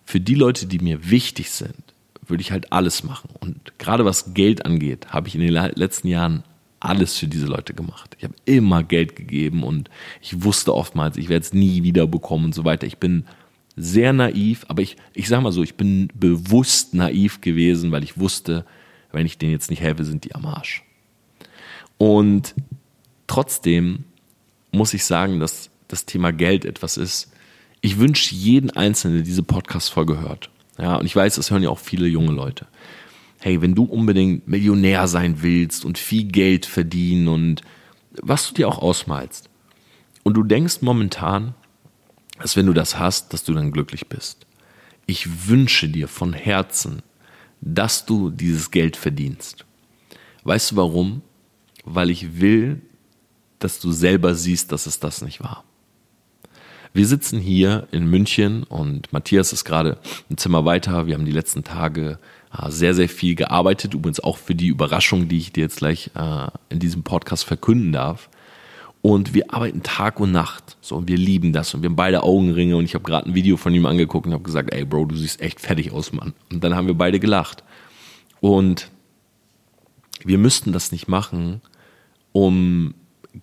[0.06, 1.84] für die Leute, die mir wichtig sind,
[2.26, 3.30] würde ich halt alles machen.
[3.42, 6.44] Und gerade was Geld angeht, habe ich in den letzten Jahren
[6.80, 8.16] alles für diese Leute gemacht.
[8.18, 9.90] Ich habe immer Geld gegeben und
[10.22, 12.88] ich wusste oftmals, ich werde es nie wieder bekommen und so weiter.
[12.88, 13.26] Ich bin
[13.76, 18.18] sehr naiv, aber ich, ich sage mal so, ich bin bewusst naiv gewesen, weil ich
[18.18, 18.66] wusste,
[19.12, 20.84] wenn ich denen jetzt nicht helfe, sind die am Arsch.
[21.98, 22.56] Und
[23.28, 24.06] trotzdem
[24.72, 27.32] muss ich sagen, dass das Thema Geld etwas ist.
[27.82, 30.50] Ich wünsche jeden Einzelnen, der diese Podcast-Folge hört.
[30.78, 32.68] Ja, und ich weiß, das hören ja auch viele junge Leute.
[33.40, 37.62] Hey, wenn du unbedingt Millionär sein willst und viel Geld verdienen und
[38.22, 39.50] was du dir auch ausmalst.
[40.24, 41.54] Und du denkst momentan,
[42.40, 44.48] dass wenn du das hast, dass du dann glücklich bist.
[45.06, 47.02] Ich wünsche dir von Herzen,
[47.62, 49.66] dass du dieses Geld verdienst.
[50.44, 51.22] Weißt du warum?
[51.84, 52.82] Weil ich will,
[53.60, 55.64] dass du selber siehst, dass es das nicht war.
[56.96, 59.98] Wir sitzen hier in München und Matthias ist gerade
[60.30, 61.08] ein Zimmer weiter.
[61.08, 62.20] Wir haben die letzten Tage
[62.56, 63.96] äh, sehr, sehr viel gearbeitet.
[63.96, 67.94] Übrigens auch für die Überraschung, die ich dir jetzt gleich äh, in diesem Podcast verkünden
[67.94, 68.30] darf.
[69.02, 70.78] Und wir arbeiten Tag und Nacht.
[70.82, 71.74] So, und wir lieben das.
[71.74, 72.78] Und wir haben beide Augenringe.
[72.78, 75.16] Und ich habe gerade ein Video von ihm angeguckt und habe gesagt, ey Bro, du
[75.16, 76.34] siehst echt fertig aus, Mann.
[76.52, 77.64] Und dann haben wir beide gelacht.
[78.40, 78.92] Und
[80.24, 81.62] wir müssten das nicht machen,
[82.34, 82.94] um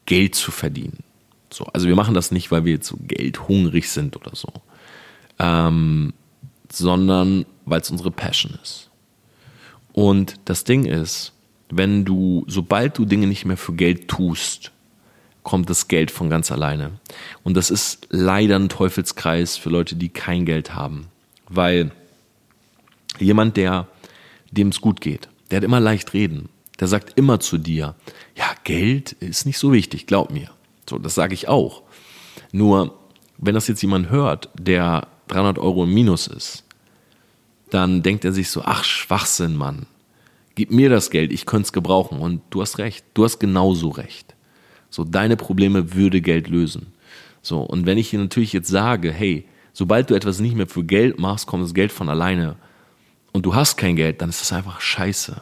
[0.06, 1.02] Geld zu verdienen.
[1.52, 4.48] So, also wir machen das nicht, weil wir jetzt so geldhungrig sind oder so.
[5.38, 6.12] Ähm,
[6.70, 8.90] sondern weil es unsere Passion ist.
[9.92, 11.32] Und das Ding ist,
[11.68, 14.72] wenn du, sobald du Dinge nicht mehr für Geld tust,
[15.42, 16.92] kommt das Geld von ganz alleine.
[17.42, 21.08] Und das ist leider ein Teufelskreis für Leute, die kein Geld haben.
[21.48, 21.90] Weil
[23.18, 23.88] jemand, der
[24.50, 26.48] dem es gut geht, der hat immer leicht reden.
[26.78, 27.94] Der sagt immer zu dir,
[28.36, 30.50] ja, Geld ist nicht so wichtig, glaub mir.
[30.90, 31.82] So, das sage ich auch.
[32.52, 32.98] Nur,
[33.38, 36.64] wenn das jetzt jemand hört, der 300 Euro im Minus ist,
[37.70, 39.86] dann denkt er sich so, ach, Schwachsinn, Mann.
[40.56, 42.18] Gib mir das Geld, ich könnte es gebrauchen.
[42.18, 44.34] Und du hast recht, du hast genauso recht.
[44.90, 46.92] So, deine Probleme würde Geld lösen.
[47.40, 50.82] So, und wenn ich dir natürlich jetzt sage, hey, sobald du etwas nicht mehr für
[50.82, 52.56] Geld machst, kommt das Geld von alleine
[53.32, 55.40] und du hast kein Geld, dann ist das einfach scheiße.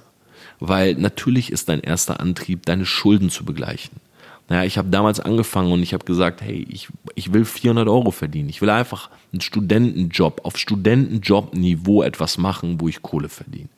[0.61, 4.01] Weil natürlich ist dein erster Antrieb, deine Schulden zu begleichen.
[4.49, 8.11] Naja, ich habe damals angefangen und ich habe gesagt, hey, ich, ich will 400 Euro
[8.11, 8.49] verdienen.
[8.49, 13.69] Ich will einfach einen Studentenjob, auf Studentenjob-Niveau etwas machen, wo ich Kohle verdiene.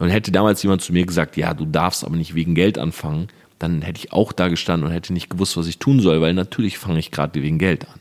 [0.00, 3.28] Und hätte damals jemand zu mir gesagt, ja, du darfst aber nicht wegen Geld anfangen,
[3.60, 6.34] dann hätte ich auch da gestanden und hätte nicht gewusst, was ich tun soll, weil
[6.34, 8.00] natürlich fange ich gerade wegen Geld an.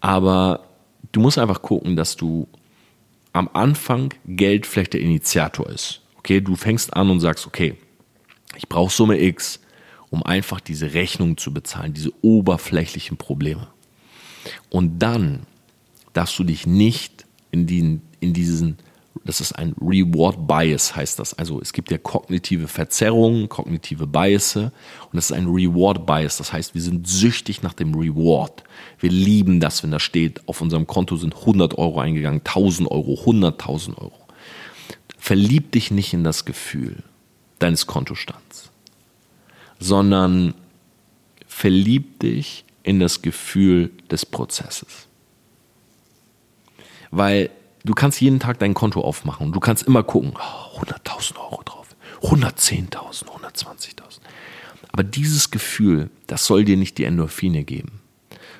[0.00, 0.60] Aber
[1.10, 2.46] du musst einfach gucken, dass du
[3.32, 6.00] am Anfang Geld vielleicht der Initiator ist.
[6.18, 7.74] Okay, du fängst an und sagst, okay,
[8.56, 9.58] ich brauche Summe X,
[10.12, 13.66] um einfach diese Rechnung zu bezahlen, diese oberflächlichen Probleme.
[14.70, 15.46] Und dann
[16.12, 18.76] darfst du dich nicht in, die, in diesen
[19.24, 21.34] das ist ein Reward Bias, heißt das.
[21.34, 26.38] Also es gibt ja kognitive Verzerrungen, kognitive Biases und das ist ein Reward Bias.
[26.38, 28.64] Das heißt, wir sind süchtig nach dem Reward.
[28.98, 33.14] Wir lieben das, wenn da steht, auf unserem Konto sind 100 Euro eingegangen, 1000 Euro,
[33.14, 34.12] 100.000 Euro.
[35.18, 37.04] Verlieb dich nicht in das Gefühl
[37.60, 38.61] deines Kontostands,
[39.82, 40.54] sondern
[41.46, 45.06] verlieb dich in das Gefühl des Prozesses.
[47.10, 47.50] Weil
[47.84, 51.62] Du kannst jeden Tag dein Konto aufmachen und du kannst immer gucken, oh, 100.000 Euro
[51.64, 51.88] drauf,
[52.22, 54.20] 110.000, 120.000.
[54.92, 58.00] Aber dieses Gefühl, das soll dir nicht die Endorphine geben,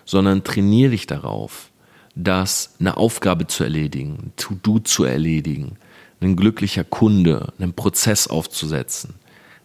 [0.04, 1.70] sondern trainiere dich darauf,
[2.16, 5.76] dass eine Aufgabe zu erledigen, To-Do zu erledigen,
[6.20, 9.14] ein glücklicher Kunde, einen Prozess aufzusetzen,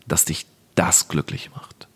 [0.07, 0.45] dass dich
[0.77, 1.87] das glücklich macht.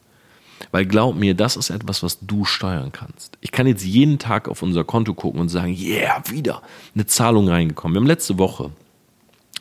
[0.71, 3.37] Weil glaub mir, das ist etwas, was du steuern kannst.
[3.41, 6.61] Ich kann jetzt jeden Tag auf unser Konto gucken und sagen, yeah, wieder
[6.95, 7.95] eine Zahlung reingekommen.
[7.95, 8.71] Wir haben letzte Woche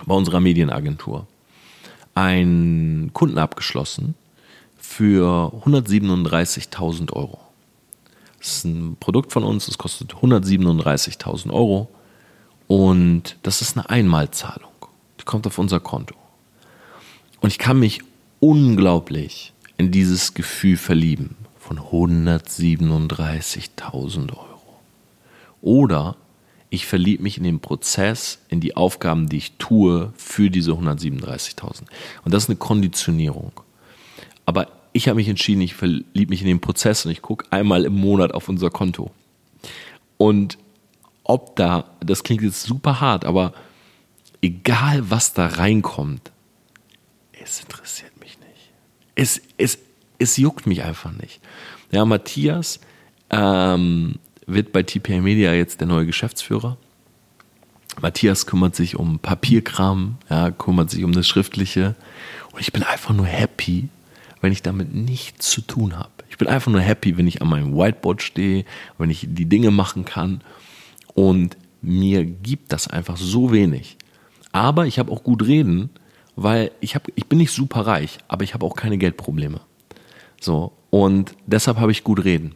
[0.06, 1.26] bei unserer Medienagentur
[2.14, 4.14] einen Kunden abgeschlossen,
[4.90, 7.38] für 137.000 Euro.
[8.38, 11.88] Das ist ein Produkt von uns, das kostet 137.000 Euro
[12.66, 14.72] und das ist eine Einmalzahlung.
[15.20, 16.14] Die kommt auf unser Konto.
[17.40, 18.02] Und ich kann mich
[18.40, 24.80] unglaublich in dieses Gefühl verlieben von 137.000 Euro.
[25.60, 26.16] Oder
[26.70, 31.82] ich verliebe mich in den Prozess, in die Aufgaben, die ich tue für diese 137.000.
[32.24, 33.52] Und das ist eine Konditionierung.
[34.46, 37.84] Aber ich habe mich entschieden, ich verliebe mich in den Prozess und ich gucke einmal
[37.84, 39.10] im Monat auf unser Konto.
[40.16, 40.58] Und
[41.24, 43.52] ob da, das klingt jetzt super hart, aber
[44.42, 46.32] egal was da reinkommt,
[47.32, 48.09] es interessiert.
[49.14, 49.78] Es, es,
[50.18, 51.40] es juckt mich einfach nicht.
[51.90, 52.80] Ja, Matthias
[53.30, 56.76] ähm, wird bei TPA Media jetzt der neue Geschäftsführer.
[58.00, 61.96] Matthias kümmert sich um Papierkram, ja, kümmert sich um das Schriftliche.
[62.52, 63.88] Und ich bin einfach nur happy,
[64.40, 66.10] wenn ich damit nichts zu tun habe.
[66.28, 68.64] Ich bin einfach nur happy, wenn ich an meinem Whiteboard stehe,
[68.98, 70.42] wenn ich die Dinge machen kann.
[71.14, 73.96] Und mir gibt das einfach so wenig.
[74.52, 75.90] Aber ich habe auch gut reden,
[76.36, 79.60] weil ich, hab, ich bin nicht super reich, aber ich habe auch keine Geldprobleme.
[80.40, 82.54] So, und deshalb habe ich gut reden.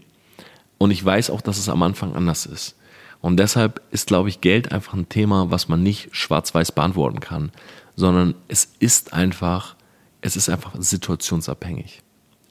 [0.79, 2.77] Und ich weiß auch, dass es am Anfang anders ist.
[3.21, 7.53] Und deshalb ist, glaube ich, Geld einfach ein Thema, was man nicht schwarz-weiß beantworten kann,
[7.97, 9.77] sondern es ist einfach,
[10.21, 12.03] es ist einfach situationsabhängig.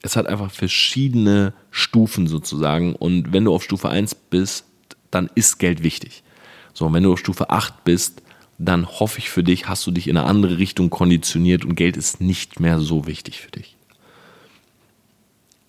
[0.02, 2.96] Es hat einfach verschiedene Stufen sozusagen.
[2.96, 4.64] Und wenn du auf Stufe 1 bist,
[5.12, 6.24] dann ist Geld wichtig.
[6.72, 8.22] So, und wenn du auf Stufe 8 bist,
[8.58, 11.96] dann hoffe ich für dich, hast du dich in eine andere Richtung konditioniert und Geld
[11.96, 13.76] ist nicht mehr so wichtig für dich.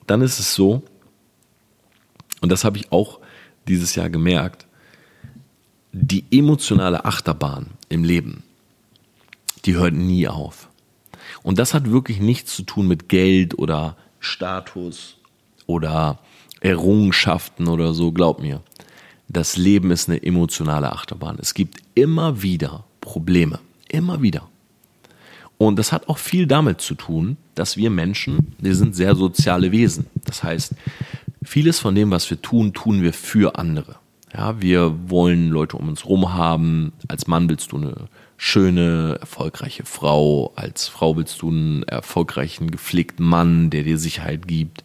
[0.07, 0.83] Dann ist es so,
[2.41, 3.19] und das habe ich auch
[3.67, 4.67] dieses Jahr gemerkt,
[5.91, 8.43] die emotionale Achterbahn im Leben,
[9.65, 10.69] die hört nie auf.
[11.41, 15.17] Und das hat wirklich nichts zu tun mit Geld oder Status
[15.65, 16.19] oder
[16.59, 18.61] Errungenschaften oder so, glaub mir.
[19.27, 21.37] Das Leben ist eine emotionale Achterbahn.
[21.41, 23.59] Es gibt immer wieder Probleme.
[23.89, 24.47] Immer wieder.
[25.57, 29.71] Und das hat auch viel damit zu tun, dass wir Menschen, wir sind sehr soziale
[29.71, 30.07] Wesen.
[30.25, 30.73] Das heißt,
[31.43, 33.95] vieles von dem, was wir tun, tun wir für andere.
[34.33, 36.91] Ja, wir wollen Leute um uns herum haben.
[37.07, 37.95] Als Mann willst du eine
[38.35, 40.51] schöne, erfolgreiche Frau.
[40.57, 44.83] Als Frau willst du einen erfolgreichen, gepflegten Mann, der dir Sicherheit gibt.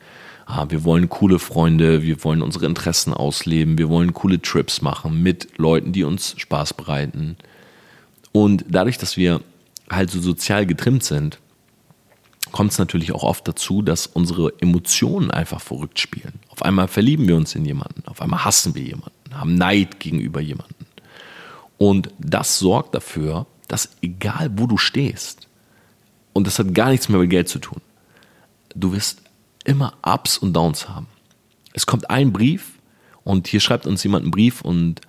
[0.52, 5.22] Ah, wir wollen coole Freunde, wir wollen unsere Interessen ausleben, wir wollen coole Trips machen
[5.22, 7.36] mit Leuten, die uns Spaß bereiten.
[8.32, 9.42] Und dadurch, dass wir
[9.88, 11.38] halt so sozial getrimmt sind,
[12.50, 16.40] kommt es natürlich auch oft dazu, dass unsere Emotionen einfach verrückt spielen.
[16.48, 20.40] Auf einmal verlieben wir uns in jemanden, auf einmal hassen wir jemanden, haben Neid gegenüber
[20.40, 20.86] jemanden.
[21.78, 25.46] Und das sorgt dafür, dass egal wo du stehst,
[26.32, 27.80] und das hat gar nichts mehr mit Geld zu tun,
[28.74, 29.22] du wirst
[29.64, 31.06] immer Ups und Downs haben.
[31.72, 32.78] Es kommt ein Brief
[33.24, 35.00] und hier schreibt uns jemand einen Brief und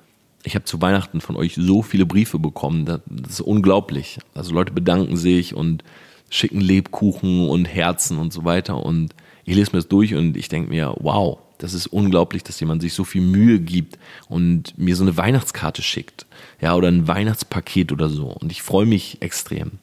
[0.44, 4.20] ich habe zu Weihnachten von euch so viele Briefe bekommen, das ist unglaublich.
[4.34, 5.84] Also Leute bedanken sich und
[6.30, 8.84] schicken Lebkuchen und Herzen und so weiter.
[8.84, 12.60] Und ich lese mir das durch und ich denke mir, wow, das ist unglaublich, dass
[12.60, 14.00] jemand sich so viel Mühe gibt
[14.30, 16.26] und mir so eine Weihnachtskarte schickt.
[16.60, 18.28] Ja, oder ein Weihnachtspaket oder so.
[18.28, 19.74] Und ich freue mich extrem.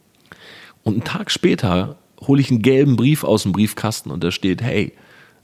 [0.82, 1.96] Und einen Tag später
[2.26, 4.92] hole ich einen gelben Brief aus dem Briefkasten und da steht, hey,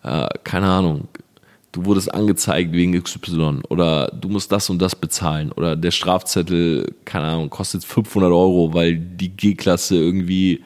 [0.03, 1.09] äh, keine Ahnung,
[1.73, 6.95] du wurdest angezeigt wegen XY oder du musst das und das bezahlen oder der Strafzettel,
[7.05, 10.63] keine Ahnung, kostet 500 Euro, weil die G-Klasse irgendwie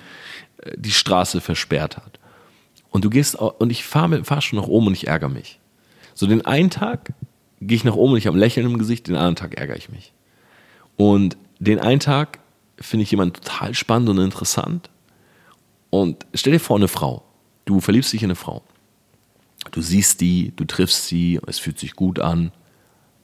[0.59, 2.18] äh, die Straße versperrt hat.
[2.90, 5.59] Und du gehst, und ich fahre fahr schon nach oben und ich ärgere mich.
[6.14, 7.12] So den einen Tag
[7.61, 9.76] gehe ich nach oben und ich habe ein Lächeln im Gesicht, den anderen Tag ärgere
[9.76, 10.12] ich mich.
[10.96, 12.40] Und den einen Tag
[12.78, 14.90] finde ich jemanden total spannend und interessant.
[15.91, 17.24] Und stell dir vor, eine Frau.
[17.64, 18.62] Du verliebst dich in eine Frau.
[19.70, 22.53] Du siehst die, du triffst sie, es fühlt sich gut an.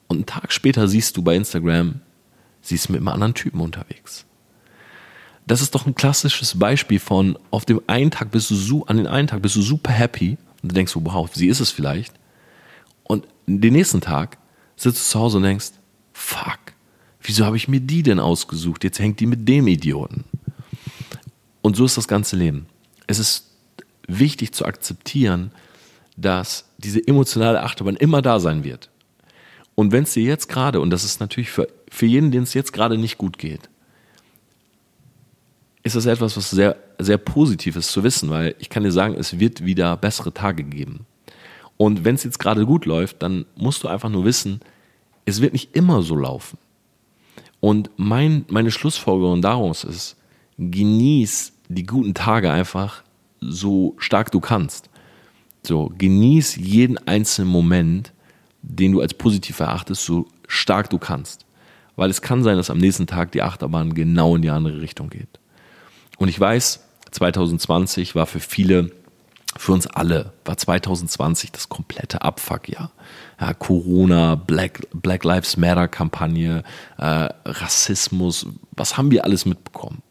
[0.07, 2.01] Und einen Tag später siehst du bei Instagram,
[2.61, 4.25] sie ist mit einem anderen Typen unterwegs.
[5.47, 8.97] Das ist doch ein klassisches Beispiel von, auf dem einen Tag bist du so, an
[8.97, 12.13] den einen Tag bist du super happy und du denkst, wow, sie ist es vielleicht.
[13.03, 14.37] Und den nächsten Tag
[14.75, 15.71] sitzt du zu Hause und denkst,
[16.13, 16.59] fuck,
[17.21, 18.83] wieso habe ich mir die denn ausgesucht?
[18.83, 20.25] Jetzt hängt die mit dem Idioten.
[21.65, 22.67] Und so ist das ganze Leben.
[23.07, 23.49] Es ist
[24.07, 25.51] wichtig zu akzeptieren,
[26.15, 28.91] dass diese emotionale Achterbahn immer da sein wird.
[29.73, 32.53] Und wenn es dir jetzt gerade, und das ist natürlich für, für jeden, den es
[32.53, 33.67] jetzt gerade nicht gut geht,
[35.81, 39.15] ist das etwas, was sehr, sehr positiv ist zu wissen, weil ich kann dir sagen,
[39.15, 41.07] es wird wieder bessere Tage geben.
[41.77, 44.59] Und wenn es jetzt gerade gut läuft, dann musst du einfach nur wissen,
[45.25, 46.59] es wird nicht immer so laufen.
[47.59, 50.15] Und mein, meine Schlussfolgerung daraus ist,
[50.59, 53.03] genieß die guten Tage einfach
[53.39, 54.89] so stark du kannst.
[55.63, 58.13] So, genieß jeden einzelnen Moment,
[58.61, 61.45] den du als positiv erachtest, so stark du kannst.
[61.95, 65.09] Weil es kann sein, dass am nächsten Tag die Achterbahn genau in die andere Richtung
[65.09, 65.39] geht.
[66.17, 68.91] Und ich weiß, 2020 war für viele,
[69.57, 72.91] für uns alle, war 2020 das komplette Abfuckjahr.
[73.39, 76.63] Ja, Corona, Black, Black Lives Matter Kampagne,
[76.97, 80.01] äh, Rassismus, was haben wir alles mitbekommen?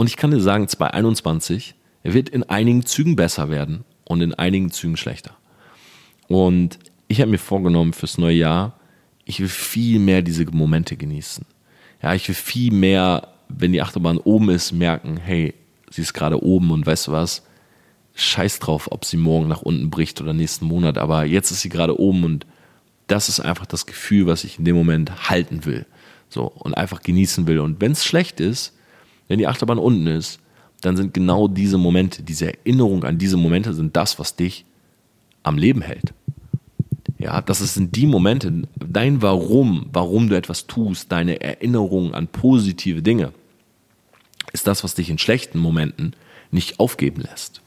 [0.00, 1.74] Und ich kann dir sagen, 2021
[2.04, 5.36] wird in einigen Zügen besser werden und in einigen Zügen schlechter.
[6.26, 8.80] Und ich habe mir vorgenommen fürs neue Jahr,
[9.26, 11.44] ich will viel mehr diese Momente genießen.
[12.02, 15.52] Ja, ich will viel mehr, wenn die Achterbahn oben ist, merken, hey,
[15.90, 17.42] sie ist gerade oben und weißt du was?
[18.14, 21.68] Scheiß drauf, ob sie morgen nach unten bricht oder nächsten Monat, aber jetzt ist sie
[21.68, 22.46] gerade oben und
[23.06, 25.84] das ist einfach das Gefühl, was ich in dem Moment halten will.
[26.30, 27.58] So, und einfach genießen will.
[27.58, 28.72] Und wenn es schlecht ist,
[29.30, 30.40] wenn die Achterbahn unten ist,
[30.80, 34.64] dann sind genau diese Momente, diese Erinnerung an diese Momente sind das, was dich
[35.44, 36.12] am Leben hält.
[37.16, 43.02] Ja, das sind die Momente, dein Warum, warum du etwas tust, deine Erinnerung an positive
[43.02, 43.32] Dinge,
[44.52, 46.16] ist das, was dich in schlechten Momenten
[46.50, 47.62] nicht aufgeben lässt.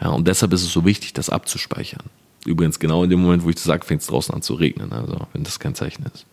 [0.00, 2.04] Ja, und deshalb ist es so wichtig, das abzuspeichern.
[2.46, 4.92] Übrigens, genau in dem Moment, wo ich das sage, fängt es draußen an zu regnen,
[4.92, 6.24] also wenn das kein Zeichen ist.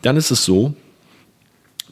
[0.00, 0.74] Dann ist es so,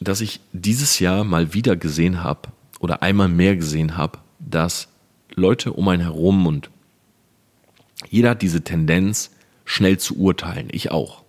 [0.01, 2.49] dass ich dieses Jahr mal wieder gesehen habe
[2.79, 4.87] oder einmal mehr gesehen habe, dass
[5.35, 6.69] Leute um einen herum und
[8.09, 9.31] jeder hat diese Tendenz,
[9.63, 10.67] schnell zu urteilen.
[10.71, 11.23] Ich auch.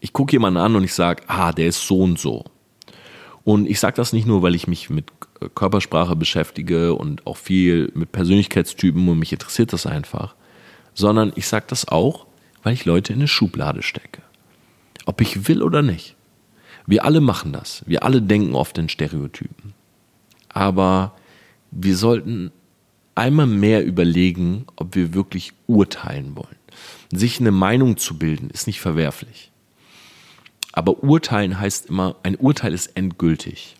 [0.00, 2.44] Ich gucke jemanden an und ich sage, ah, der ist so und so.
[3.42, 5.10] Und ich sage das nicht nur, weil ich mich mit
[5.54, 10.34] Körpersprache beschäftige und auch viel mit Persönlichkeitstypen und mich interessiert das einfach,
[10.92, 12.26] sondern ich sage das auch,
[12.62, 14.22] weil ich Leute in eine Schublade stecke.
[15.06, 16.16] Ob ich will oder nicht.
[16.86, 17.82] Wir alle machen das.
[17.86, 19.74] Wir alle denken oft in Stereotypen.
[20.48, 21.14] Aber
[21.70, 22.52] wir sollten
[23.14, 26.56] einmal mehr überlegen, ob wir wirklich urteilen wollen.
[27.12, 29.50] Sich eine Meinung zu bilden, ist nicht verwerflich.
[30.72, 33.76] Aber urteilen heißt immer, ein Urteil ist endgültig.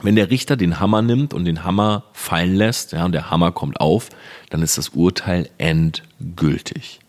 [0.00, 3.52] Wenn der Richter den Hammer nimmt und den Hammer fallen lässt, ja, und der Hammer
[3.52, 4.08] kommt auf,
[4.50, 7.00] dann ist das Urteil endgültig.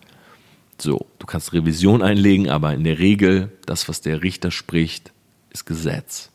[0.78, 5.12] So, du kannst Revision einlegen, aber in der Regel, das, was der Richter spricht,
[5.52, 6.32] ist Gesetz.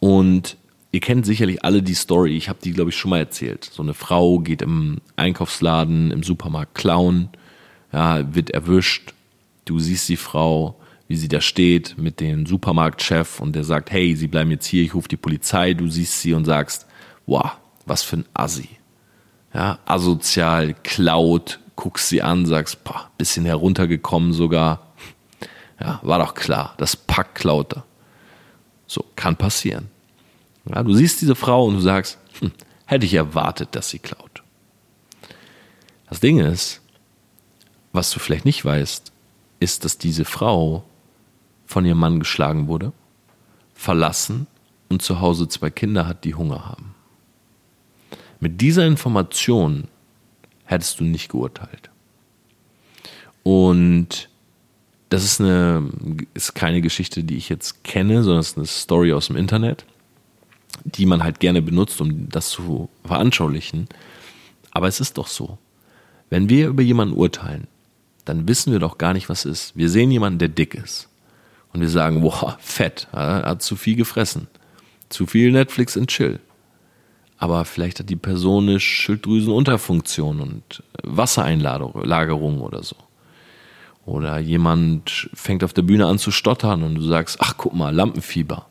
[0.00, 0.56] Und
[0.92, 3.64] ihr kennt sicherlich alle die Story, ich habe die, glaube ich, schon mal erzählt.
[3.64, 7.28] So eine Frau geht im Einkaufsladen, im Supermarkt klauen
[7.92, 9.14] ja, wird erwischt.
[9.64, 14.14] Du siehst die Frau, wie sie da steht mit dem Supermarktchef und der sagt, hey,
[14.16, 15.74] sie bleiben jetzt hier, ich rufe die Polizei.
[15.74, 16.86] Du siehst sie und sagst,
[17.26, 17.52] wow,
[17.86, 18.68] was für ein Assi.
[19.52, 24.92] Ja, asozial, klaut, guckst sie an, sagst, boah, bisschen heruntergekommen sogar.
[25.80, 27.84] Ja, war doch klar, das Pack klaut er.
[28.86, 29.88] So, kann passieren.
[30.66, 32.52] Ja, du siehst diese Frau und du sagst, hm,
[32.84, 34.42] hätte ich erwartet, dass sie klaut.
[36.10, 36.82] Das Ding ist,
[37.92, 39.10] was du vielleicht nicht weißt,
[39.58, 40.84] ist, dass diese Frau
[41.64, 42.92] von ihrem Mann geschlagen wurde,
[43.72, 44.48] verlassen
[44.90, 46.94] und zu Hause zwei Kinder hat, die Hunger haben.
[48.38, 49.88] Mit dieser Information
[50.70, 51.90] hättest du nicht geurteilt.
[53.42, 54.28] Und
[55.08, 55.88] das ist, eine,
[56.34, 59.84] ist keine Geschichte, die ich jetzt kenne, sondern es ist eine Story aus dem Internet,
[60.84, 63.88] die man halt gerne benutzt, um das zu veranschaulichen.
[64.70, 65.58] Aber es ist doch so.
[66.28, 67.66] Wenn wir über jemanden urteilen,
[68.24, 69.76] dann wissen wir doch gar nicht, was ist.
[69.76, 71.08] Wir sehen jemanden, der dick ist.
[71.72, 74.46] Und wir sagen, boah, fett, er hat zu viel gefressen.
[75.08, 76.38] Zu viel Netflix und Chill.
[77.40, 82.96] Aber vielleicht hat die Person eine Schilddrüsenunterfunktion und Wassereinlagerung oder so.
[84.04, 87.94] Oder jemand fängt auf der Bühne an zu stottern und du sagst, ach guck mal,
[87.94, 88.66] Lampenfieber.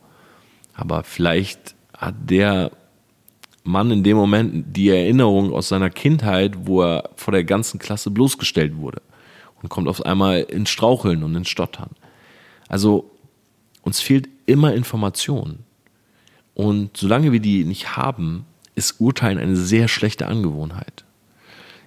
[0.75, 2.71] Aber vielleicht hat der
[3.63, 8.11] Mann in dem Moment die Erinnerung aus seiner Kindheit, wo er vor der ganzen Klasse
[8.11, 9.01] bloßgestellt wurde
[9.63, 11.89] und kommt auf einmal ins Straucheln und ins Stottern.
[12.67, 13.09] Also
[13.81, 15.59] uns fehlt immer Information.
[16.53, 18.45] Und solange wir die nicht haben,
[18.79, 21.05] ist Urteilen eine sehr schlechte Angewohnheit.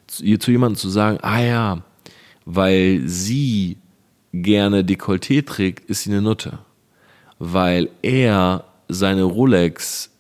[0.07, 1.82] Zu, zu jemandem zu sagen, ah ja,
[2.45, 3.78] weil sie
[4.32, 6.59] gerne Dekolleté trägt, ist sie eine Nutte.
[7.38, 10.11] Weil er seine Rolex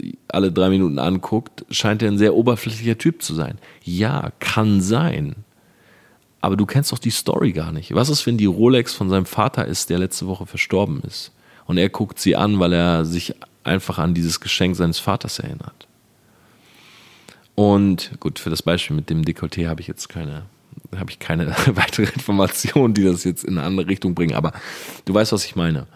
[0.00, 3.58] äh, alle drei Minuten anguckt, scheint er ein sehr oberflächlicher Typ zu sein.
[3.82, 5.34] Ja, kann sein
[6.40, 7.94] aber du kennst doch die Story gar nicht.
[7.94, 11.32] Was ist, wenn die Rolex von seinem Vater ist, der letzte Woche verstorben ist?
[11.66, 15.87] Und er guckt sie an, weil er sich einfach an dieses Geschenk seines Vaters erinnert.
[17.58, 20.44] Und gut, für das Beispiel mit dem Dekolleté habe ich jetzt keine,
[20.94, 24.36] habe ich keine weitere Information, die das jetzt in eine andere Richtung bringen.
[24.36, 24.52] Aber
[25.06, 25.88] du weißt, was ich meine.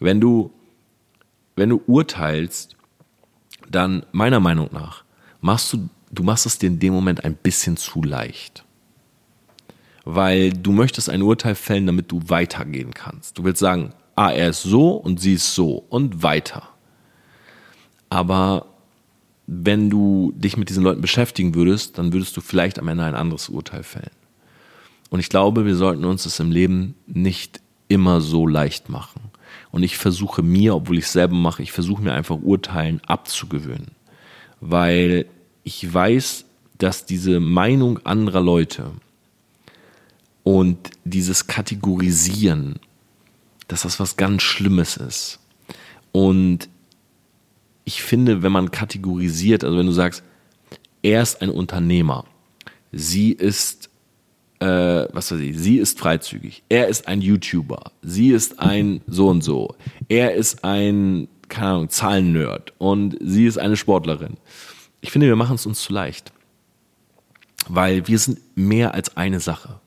[0.00, 0.50] Wenn du,
[1.54, 2.74] wenn du urteilst,
[3.70, 5.04] dann meiner Meinung nach
[5.40, 8.64] machst du du machst es dir in dem Moment ein bisschen zu leicht.
[10.04, 13.38] Weil du möchtest ein Urteil fällen, damit du weitergehen kannst.
[13.38, 16.68] Du willst sagen, ah, er ist so und sie ist so und weiter.
[18.08, 18.66] Aber
[19.46, 23.14] wenn du dich mit diesen Leuten beschäftigen würdest, dann würdest du vielleicht am Ende ein
[23.14, 24.10] anderes Urteil fällen.
[25.10, 29.20] Und ich glaube, wir sollten uns das im Leben nicht immer so leicht machen.
[29.70, 33.92] Und ich versuche mir, obwohl ich es selber mache, ich versuche mir einfach Urteilen abzugewöhnen.
[34.60, 35.26] Weil
[35.62, 36.44] ich weiß,
[36.78, 38.90] dass diese Meinung anderer Leute
[40.42, 42.80] und dieses Kategorisieren,
[43.68, 45.38] dass das was ganz Schlimmes ist.
[46.12, 46.68] Und
[47.86, 50.22] ich finde, wenn man kategorisiert, also wenn du sagst,
[51.02, 52.24] er ist ein Unternehmer,
[52.92, 53.88] sie ist,
[54.58, 54.66] äh,
[55.12, 59.42] was weiß ich, sie ist freizügig, er ist ein YouTuber, sie ist ein so und
[59.42, 59.76] so,
[60.08, 64.36] er ist ein, keine Ahnung, Zahlennerd und sie ist eine Sportlerin.
[65.00, 66.32] Ich finde, wir machen es uns zu leicht.
[67.68, 69.80] Weil wir sind mehr als eine Sache.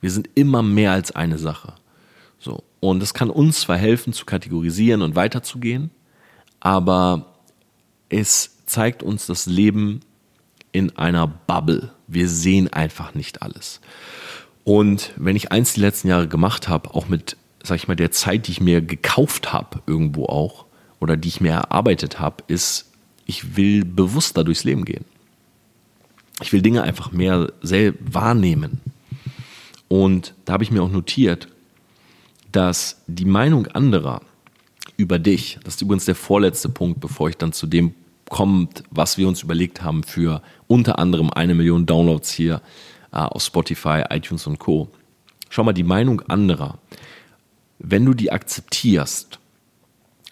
[0.00, 1.74] Wir sind immer mehr als eine Sache.
[2.38, 2.62] So.
[2.80, 5.90] Und das kann uns zwar helfen, zu kategorisieren und weiterzugehen,
[6.60, 7.34] aber
[8.08, 10.00] es zeigt uns das Leben
[10.72, 11.92] in einer Bubble.
[12.06, 13.80] Wir sehen einfach nicht alles.
[14.64, 18.10] Und wenn ich eins die letzten Jahre gemacht habe, auch mit, sag ich mal, der
[18.10, 20.66] Zeit, die ich mir gekauft habe, irgendwo auch,
[20.98, 22.90] oder die ich mir erarbeitet habe, ist,
[23.26, 25.04] ich will bewusster durchs Leben gehen.
[26.42, 28.80] Ich will Dinge einfach mehr selbst wahrnehmen.
[29.88, 31.48] Und da habe ich mir auch notiert,
[32.52, 34.22] dass die Meinung anderer
[34.96, 35.58] über dich.
[35.64, 37.94] Das ist übrigens der vorletzte Punkt, bevor ich dann zu dem
[38.28, 42.60] kommt, was wir uns überlegt haben für unter anderem eine Million Downloads hier
[43.12, 44.88] äh, auf Spotify, iTunes und Co.
[45.48, 46.78] Schau mal, die Meinung anderer,
[47.78, 49.38] wenn du die akzeptierst,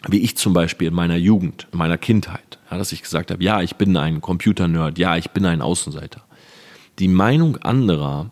[0.09, 3.43] wie ich zum Beispiel in meiner Jugend, in meiner Kindheit, ja, dass ich gesagt habe,
[3.43, 6.23] ja, ich bin ein Computer-Nerd, ja, ich bin ein Außenseiter.
[6.99, 8.31] Die Meinung anderer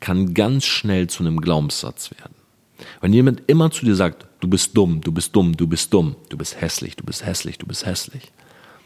[0.00, 2.34] kann ganz schnell zu einem Glaubenssatz werden.
[3.00, 6.16] Wenn jemand immer zu dir sagt, du bist dumm, du bist dumm, du bist dumm,
[6.28, 8.30] du bist hässlich, du bist hässlich, du bist hässlich,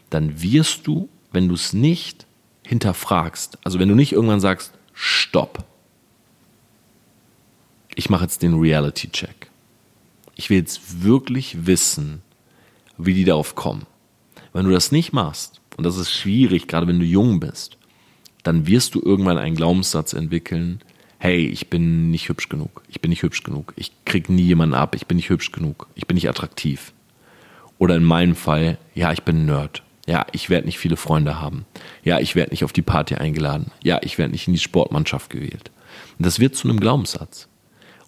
[0.09, 2.25] dann wirst du, wenn du es nicht
[2.65, 5.65] hinterfragst, also wenn du nicht irgendwann sagst, stopp,
[7.93, 9.49] ich mache jetzt den Reality-Check.
[10.35, 12.21] Ich will jetzt wirklich wissen,
[12.97, 13.85] wie die darauf kommen.
[14.53, 17.77] Wenn du das nicht machst, und das ist schwierig, gerade wenn du jung bist,
[18.43, 20.79] dann wirst du irgendwann einen Glaubenssatz entwickeln,
[21.19, 24.73] hey, ich bin nicht hübsch genug, ich bin nicht hübsch genug, ich krieg nie jemanden
[24.73, 26.93] ab, ich bin nicht hübsch genug, ich bin nicht attraktiv.
[27.77, 29.83] Oder in meinem Fall, ja, ich bin ein Nerd.
[30.07, 31.65] Ja, ich werde nicht viele Freunde haben.
[32.03, 33.71] Ja, ich werde nicht auf die Party eingeladen.
[33.83, 35.71] Ja, ich werde nicht in die Sportmannschaft gewählt.
[36.17, 37.47] Und das wird zu einem Glaubenssatz.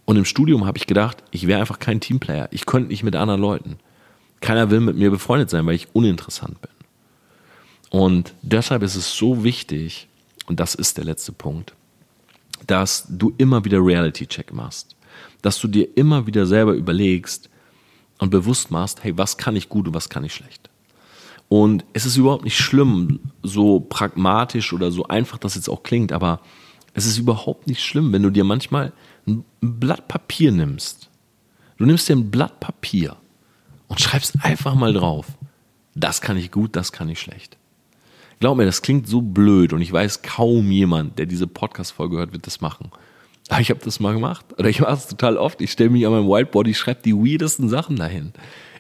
[0.06, 2.50] Und im Studium habe ich gedacht, ich wäre einfach kein Teamplayer.
[2.52, 3.78] Ich könnte nicht mit anderen Leuten.
[4.40, 6.72] Keiner will mit mir befreundet sein, weil ich uninteressant bin.
[7.92, 10.08] Und deshalb ist es so wichtig,
[10.48, 11.76] und das ist der letzte Punkt,
[12.68, 14.96] dass du immer wieder Reality-Check machst.
[15.42, 17.50] Dass du dir immer wieder selber überlegst
[18.20, 20.70] und bewusst machst, hey, was kann ich gut und was kann ich schlecht.
[21.50, 26.14] Und es ist überhaupt nicht schlimm, so pragmatisch oder so einfach das jetzt auch klingt,
[26.14, 26.40] aber
[26.94, 28.94] es ist überhaupt nicht schlimm, wenn du dir manchmal
[29.28, 31.10] ein Blatt Papier nimmst.
[31.78, 33.18] Du nimmst dir ein Blatt Papier
[33.88, 35.28] und schreibst einfach mal drauf,
[35.96, 37.58] das kann ich gut, das kann ich schlecht.
[38.42, 42.34] Glaub mir, das klingt so blöd und ich weiß, kaum jemand, der diese Podcast-Folge hört,
[42.34, 42.90] wird das machen.
[43.50, 44.44] Aber ich habe das mal gemacht.
[44.58, 45.62] Oder ich mache es total oft.
[45.62, 48.34] Ich stelle mich an meinem Whiteboard, ich schreibe die weirdesten Sachen dahin.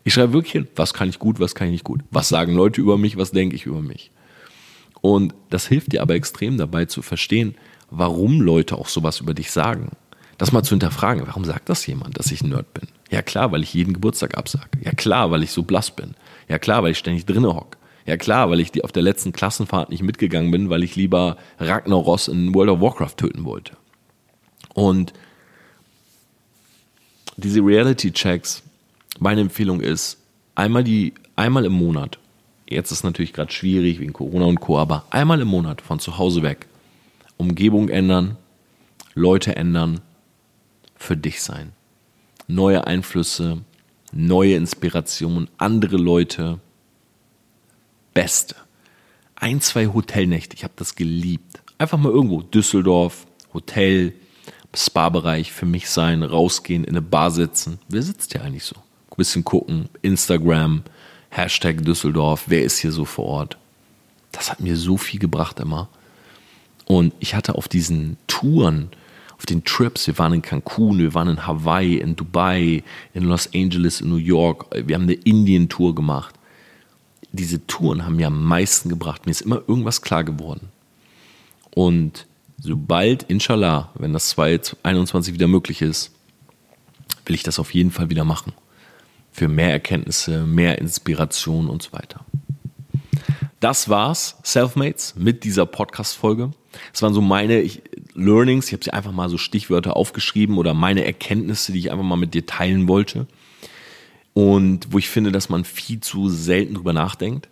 [0.03, 2.01] Ich schreibe wirklich hin, was kann ich gut, was kann ich nicht gut.
[2.09, 4.09] Was sagen Leute über mich, was denke ich über mich.
[4.99, 7.53] Und das hilft dir aber extrem dabei zu verstehen,
[7.91, 9.91] warum Leute auch sowas über dich sagen.
[10.39, 12.87] Das mal zu hinterfragen, warum sagt das jemand, dass ich ein Nerd bin?
[13.11, 14.69] Ja klar, weil ich jeden Geburtstag absage.
[14.83, 16.15] Ja klar, weil ich so blass bin.
[16.47, 17.77] Ja klar, weil ich ständig drinnen hocke.
[18.05, 21.37] Ja klar, weil ich die auf der letzten Klassenfahrt nicht mitgegangen bin, weil ich lieber
[21.59, 23.77] Ragnaros in World of Warcraft töten wollte.
[24.73, 25.13] Und
[27.37, 28.63] diese Reality-Checks,
[29.19, 30.17] meine Empfehlung ist,
[30.55, 32.17] einmal, die, einmal im Monat,
[32.67, 36.17] jetzt ist natürlich gerade schwierig wegen Corona und Co., aber einmal im Monat von zu
[36.17, 36.67] Hause weg,
[37.37, 38.37] Umgebung ändern,
[39.13, 40.01] Leute ändern,
[40.95, 41.73] für dich sein.
[42.47, 43.61] Neue Einflüsse,
[44.11, 46.59] neue Inspiration, andere Leute,
[48.13, 48.55] Beste.
[49.35, 51.61] Ein, zwei Hotelnächte, ich habe das geliebt.
[51.77, 54.13] Einfach mal irgendwo, Düsseldorf, Hotel,
[54.73, 57.79] Spa-Bereich für mich sein, rausgehen, in eine Bar sitzen.
[57.89, 58.75] Wer sitzt hier eigentlich so?
[58.75, 60.83] Ein bisschen gucken, Instagram,
[61.29, 63.57] Hashtag Düsseldorf, wer ist hier so vor Ort?
[64.31, 65.89] Das hat mir so viel gebracht immer.
[66.85, 68.89] Und ich hatte auf diesen Touren,
[69.37, 72.83] auf den Trips, wir waren in Cancun, wir waren in Hawaii, in Dubai,
[73.13, 76.35] in Los Angeles, in New York, wir haben eine Indien-Tour gemacht
[77.31, 79.25] diese Touren haben mir am meisten gebracht.
[79.25, 80.69] Mir ist immer irgendwas klar geworden.
[81.73, 82.27] Und
[82.59, 86.11] sobald, inshallah, wenn das 2021 wieder möglich ist,
[87.25, 88.53] will ich das auf jeden Fall wieder machen.
[89.31, 92.25] Für mehr Erkenntnisse, mehr Inspiration und so weiter.
[93.61, 96.51] Das war's, Selfmates, mit dieser Podcast-Folge.
[96.91, 97.69] Das waren so meine
[98.15, 98.67] Learnings.
[98.67, 102.15] Ich habe sie einfach mal so Stichwörter aufgeschrieben oder meine Erkenntnisse, die ich einfach mal
[102.15, 103.27] mit dir teilen wollte.
[104.33, 107.49] Und wo ich finde, dass man viel zu selten drüber nachdenkt.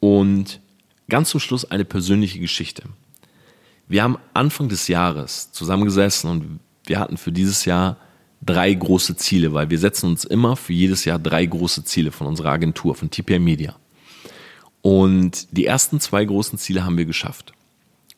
[0.00, 0.60] Und
[1.08, 2.84] ganz zum Schluss eine persönliche Geschichte.
[3.86, 7.96] Wir haben Anfang des Jahres zusammengesessen und wir hatten für dieses Jahr
[8.42, 12.26] drei große Ziele, weil wir setzen uns immer für jedes Jahr drei große Ziele von
[12.26, 13.76] unserer Agentur, von TPA Media.
[14.82, 17.52] Und die ersten zwei großen Ziele haben wir geschafft.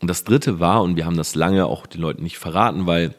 [0.01, 3.15] Und das dritte war, und wir haben das lange auch den Leuten nicht verraten, weil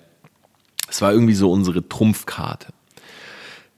[0.89, 2.73] es war irgendwie so unsere Trumpfkarte.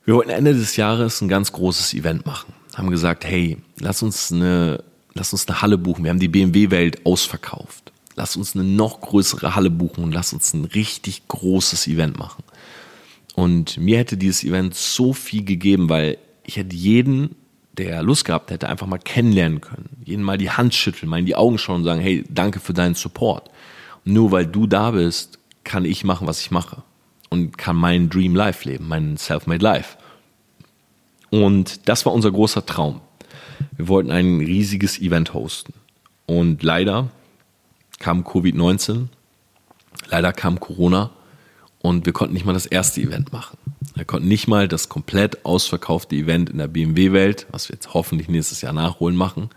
[0.05, 2.53] Wir wollten Ende des Jahres ein ganz großes Event machen.
[2.75, 4.83] Haben gesagt, hey, lass uns eine,
[5.13, 6.03] lass uns eine Halle buchen.
[6.03, 7.93] Wir haben die BMW-Welt ausverkauft.
[8.15, 12.43] Lass uns eine noch größere Halle buchen und lass uns ein richtig großes Event machen.
[13.33, 17.35] Und mir hätte dieses Event so viel gegeben, weil ich hätte jeden,
[17.71, 19.89] der Lust gehabt hätte, einfach mal kennenlernen können.
[20.03, 22.73] Jeden mal die Hand schütteln, mal in die Augen schauen und sagen, hey, danke für
[22.73, 23.49] deinen Support.
[24.05, 26.83] Und nur weil du da bist, kann ich machen, was ich mache.
[27.33, 29.97] Und kann meinen Dream Life leben, meinen Self-Made Life.
[31.31, 33.01] Und das war unser großer Traum.
[33.75, 35.73] Wir wollten ein riesiges Event hosten.
[36.27, 37.09] Und leider
[37.97, 39.07] kam Covid-19,
[40.09, 41.09] leider kam Corona
[41.81, 43.57] und wir konnten nicht mal das erste Event machen.
[43.95, 48.29] Wir konnten nicht mal das komplett ausverkaufte Event in der BMW-Welt, was wir jetzt hoffentlich
[48.29, 49.49] nächstes Jahr nachholen, machen.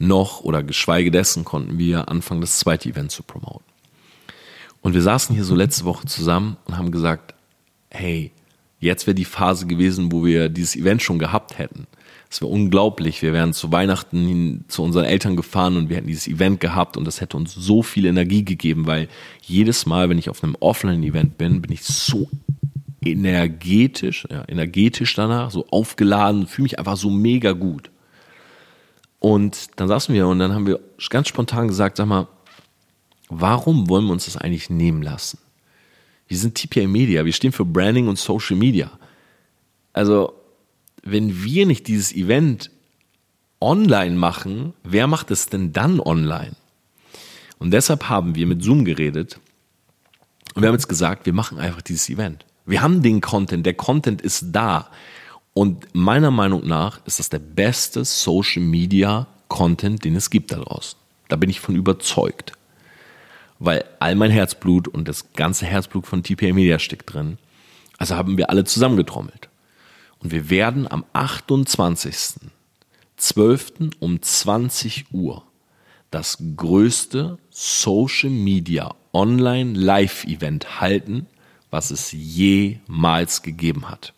[0.00, 3.62] Noch oder geschweige dessen konnten wir anfangen, das zweite Event zu promoten.
[4.80, 7.34] Und wir saßen hier so letzte Woche zusammen und haben gesagt,
[7.90, 8.32] hey,
[8.80, 11.86] jetzt wäre die Phase gewesen, wo wir dieses Event schon gehabt hätten.
[12.30, 13.22] Es wäre unglaublich.
[13.22, 16.96] Wir wären zu Weihnachten hin, zu unseren Eltern gefahren und wir hätten dieses Event gehabt
[16.96, 19.08] und das hätte uns so viel Energie gegeben, weil
[19.42, 22.28] jedes Mal, wenn ich auf einem Offline-Event bin, bin ich so
[23.02, 27.90] energetisch, ja, energetisch danach, so aufgeladen, fühle mich einfach so mega gut.
[29.20, 32.28] Und dann saßen wir und dann haben wir ganz spontan gesagt, sag mal,
[33.28, 35.38] warum wollen wir uns das eigentlich nehmen lassen?
[36.26, 38.90] Wir sind TPA Media, wir stehen für Branding und Social Media.
[39.92, 40.34] Also
[41.02, 42.70] wenn wir nicht dieses Event
[43.60, 46.54] online machen, wer macht es denn dann online?
[47.58, 49.40] Und deshalb haben wir mit Zoom geredet
[50.54, 52.44] und wir haben jetzt gesagt, wir machen einfach dieses Event.
[52.66, 54.90] Wir haben den Content, der Content ist da.
[55.54, 60.56] Und meiner Meinung nach ist das der beste Social Media Content, den es gibt da
[60.56, 60.98] draußen.
[61.28, 62.52] Da bin ich von überzeugt.
[63.58, 67.38] Weil all mein Herzblut und das ganze Herzblut von TPA Media steckt drin.
[67.98, 69.48] Also haben wir alle zusammengetrommelt.
[70.20, 73.92] Und wir werden am 28.12.
[73.98, 75.42] um 20 Uhr
[76.10, 81.26] das größte Social Media Online Live Event halten,
[81.70, 84.14] was es jemals gegeben hat.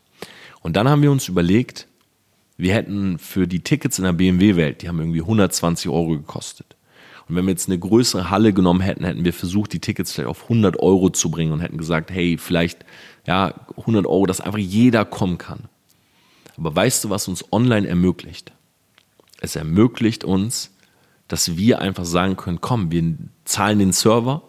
[0.63, 1.89] Und dann haben wir uns überlegt,
[2.57, 6.77] wir hätten für die Tickets in der BMW-Welt, die haben irgendwie 120 Euro gekostet.
[7.31, 10.29] Und wenn wir jetzt eine größere Halle genommen hätten, hätten wir versucht, die Tickets vielleicht
[10.29, 12.85] auf 100 Euro zu bringen und hätten gesagt, hey, vielleicht,
[13.25, 15.69] ja, 100 Euro, dass einfach jeder kommen kann.
[16.57, 18.51] Aber weißt du, was uns online ermöglicht?
[19.41, 20.73] Es ermöglicht uns,
[21.29, 23.15] dass wir einfach sagen können, komm, wir
[23.45, 24.43] zahlen den Server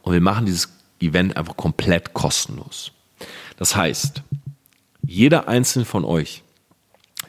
[0.00, 2.92] und wir machen dieses Event einfach komplett kostenlos.
[3.58, 4.22] Das heißt,
[5.02, 6.42] jeder einzelne von euch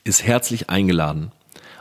[0.05, 1.33] ist herzlich eingeladen,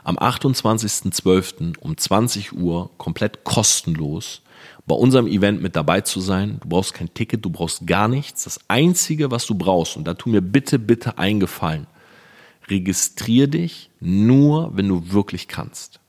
[0.05, 1.78] am 28.12.
[1.78, 4.42] um 20 Uhr komplett kostenlos
[4.86, 6.59] bei unserem Event mit dabei zu sein.
[6.61, 8.44] Du brauchst kein Ticket, du brauchst gar nichts.
[8.44, 11.86] Das Einzige, was du brauchst, und da tu mir bitte, bitte eingefallen,
[12.68, 16.00] registrier dich nur, wenn du wirklich kannst.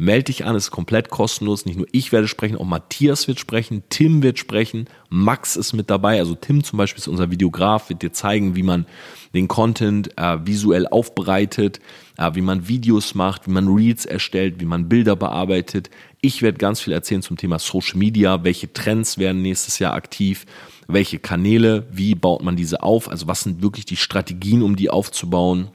[0.00, 1.66] Melde dich an, ist komplett kostenlos.
[1.66, 5.90] Nicht nur ich werde sprechen, auch Matthias wird sprechen, Tim wird sprechen, Max ist mit
[5.90, 6.20] dabei.
[6.20, 8.86] Also Tim zum Beispiel ist unser Videograf, wird dir zeigen, wie man
[9.34, 11.80] den Content äh, visuell aufbereitet,
[12.16, 15.90] äh, wie man Videos macht, wie man Reels erstellt, wie man Bilder bearbeitet.
[16.20, 20.46] Ich werde ganz viel erzählen zum Thema Social Media, welche Trends werden nächstes Jahr aktiv,
[20.86, 24.90] welche Kanäle, wie baut man diese auf, also was sind wirklich die Strategien, um die
[24.90, 25.72] aufzubauen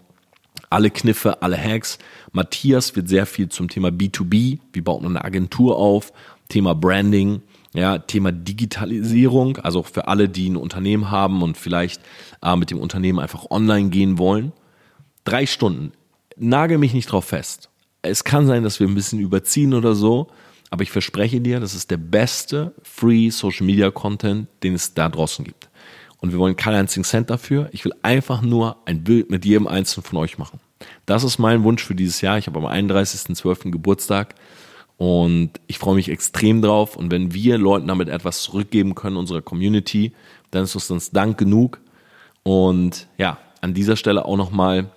[0.74, 2.00] alle Kniffe, alle Hacks.
[2.32, 6.12] Matthias wird sehr viel zum Thema B2B, wie baut man eine Agentur auf,
[6.50, 7.42] Thema Branding,
[7.74, 12.02] ja, Thema Digitalisierung, also für alle, die ein Unternehmen haben und vielleicht
[12.44, 14.52] äh, mit dem Unternehmen einfach online gehen wollen.
[15.24, 15.94] Drei Stunden.
[16.36, 17.70] Nagel mich nicht drauf fest.
[18.02, 20.28] Es kann sein, dass wir ein bisschen überziehen oder so,
[20.72, 25.08] aber ich verspreche dir, das ist der beste Free Social Media Content, den es da
[25.08, 25.70] draußen gibt.
[26.24, 27.68] Und wir wollen keinen einzigen Cent dafür.
[27.74, 30.62] Ich will einfach nur ein Bild mit jedem einzelnen von euch machen.
[31.06, 32.38] Das ist mein Wunsch für dieses Jahr.
[32.38, 33.72] Ich habe am 31.12.
[33.72, 34.36] Geburtstag
[34.96, 36.96] und ich freue mich extrem drauf.
[36.96, 40.14] Und wenn wir Leuten damit etwas zurückgeben können, unserer Community,
[40.52, 41.82] dann ist es uns Dank genug.
[42.44, 44.92] Und ja, an dieser Stelle auch nochmal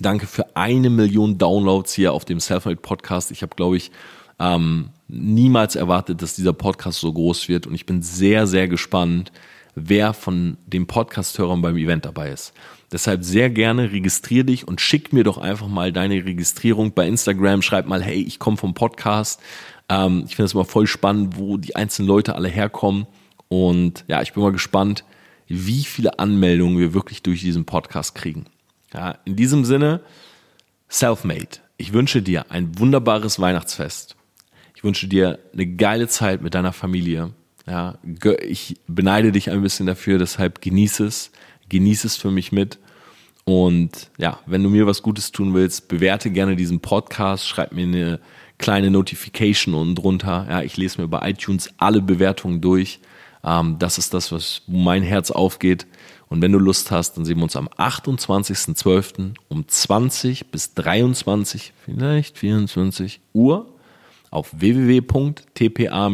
[0.00, 3.30] danke für eine Million Downloads hier auf dem Selfmade Podcast.
[3.30, 3.92] Ich habe, glaube ich,
[4.40, 7.68] ähm, niemals erwartet, dass dieser Podcast so groß wird.
[7.68, 9.30] Und ich bin sehr, sehr gespannt,
[9.88, 12.52] wer von den Podcast-Hörern beim Event dabei ist.
[12.92, 17.62] Deshalb sehr gerne registrier dich und schick mir doch einfach mal deine Registrierung bei Instagram.
[17.62, 19.40] Schreib mal, hey, ich komme vom Podcast.
[19.88, 23.06] Ähm, ich finde es immer voll spannend, wo die einzelnen Leute alle herkommen.
[23.48, 25.04] Und ja, ich bin mal gespannt,
[25.46, 28.46] wie viele Anmeldungen wir wirklich durch diesen Podcast kriegen.
[28.92, 30.00] Ja, in diesem Sinne,
[30.88, 31.58] Selfmade.
[31.76, 34.16] Ich wünsche dir ein wunderbares Weihnachtsfest.
[34.74, 37.32] Ich wünsche dir eine geile Zeit mit deiner Familie.
[37.70, 37.98] Ja,
[38.42, 41.30] ich beneide dich ein bisschen dafür, deshalb genieße es,
[41.68, 42.80] genieße es für mich mit.
[43.44, 47.84] Und ja, wenn du mir was Gutes tun willst, bewerte gerne diesen Podcast, schreib mir
[47.84, 48.20] eine
[48.58, 50.46] kleine Notification unten drunter.
[50.50, 52.98] Ja, ich lese mir bei iTunes alle Bewertungen durch.
[53.44, 55.86] Ähm, das ist das, was mein Herz aufgeht.
[56.28, 59.34] Und wenn du Lust hast, dann sehen wir uns am 28.12.
[59.48, 63.72] um 20 bis 23, vielleicht 24 Uhr
[64.30, 66.08] auf www.tpa-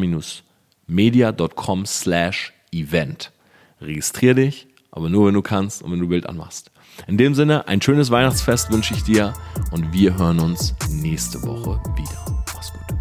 [0.87, 3.33] media.com slash event.
[3.81, 6.71] Registrier dich, aber nur wenn du kannst und wenn du Bild anmachst.
[7.07, 9.35] In dem Sinne, ein schönes Weihnachtsfest wünsche ich dir
[9.71, 12.45] und wir hören uns nächste Woche wieder.
[12.55, 12.97] Mach's gut.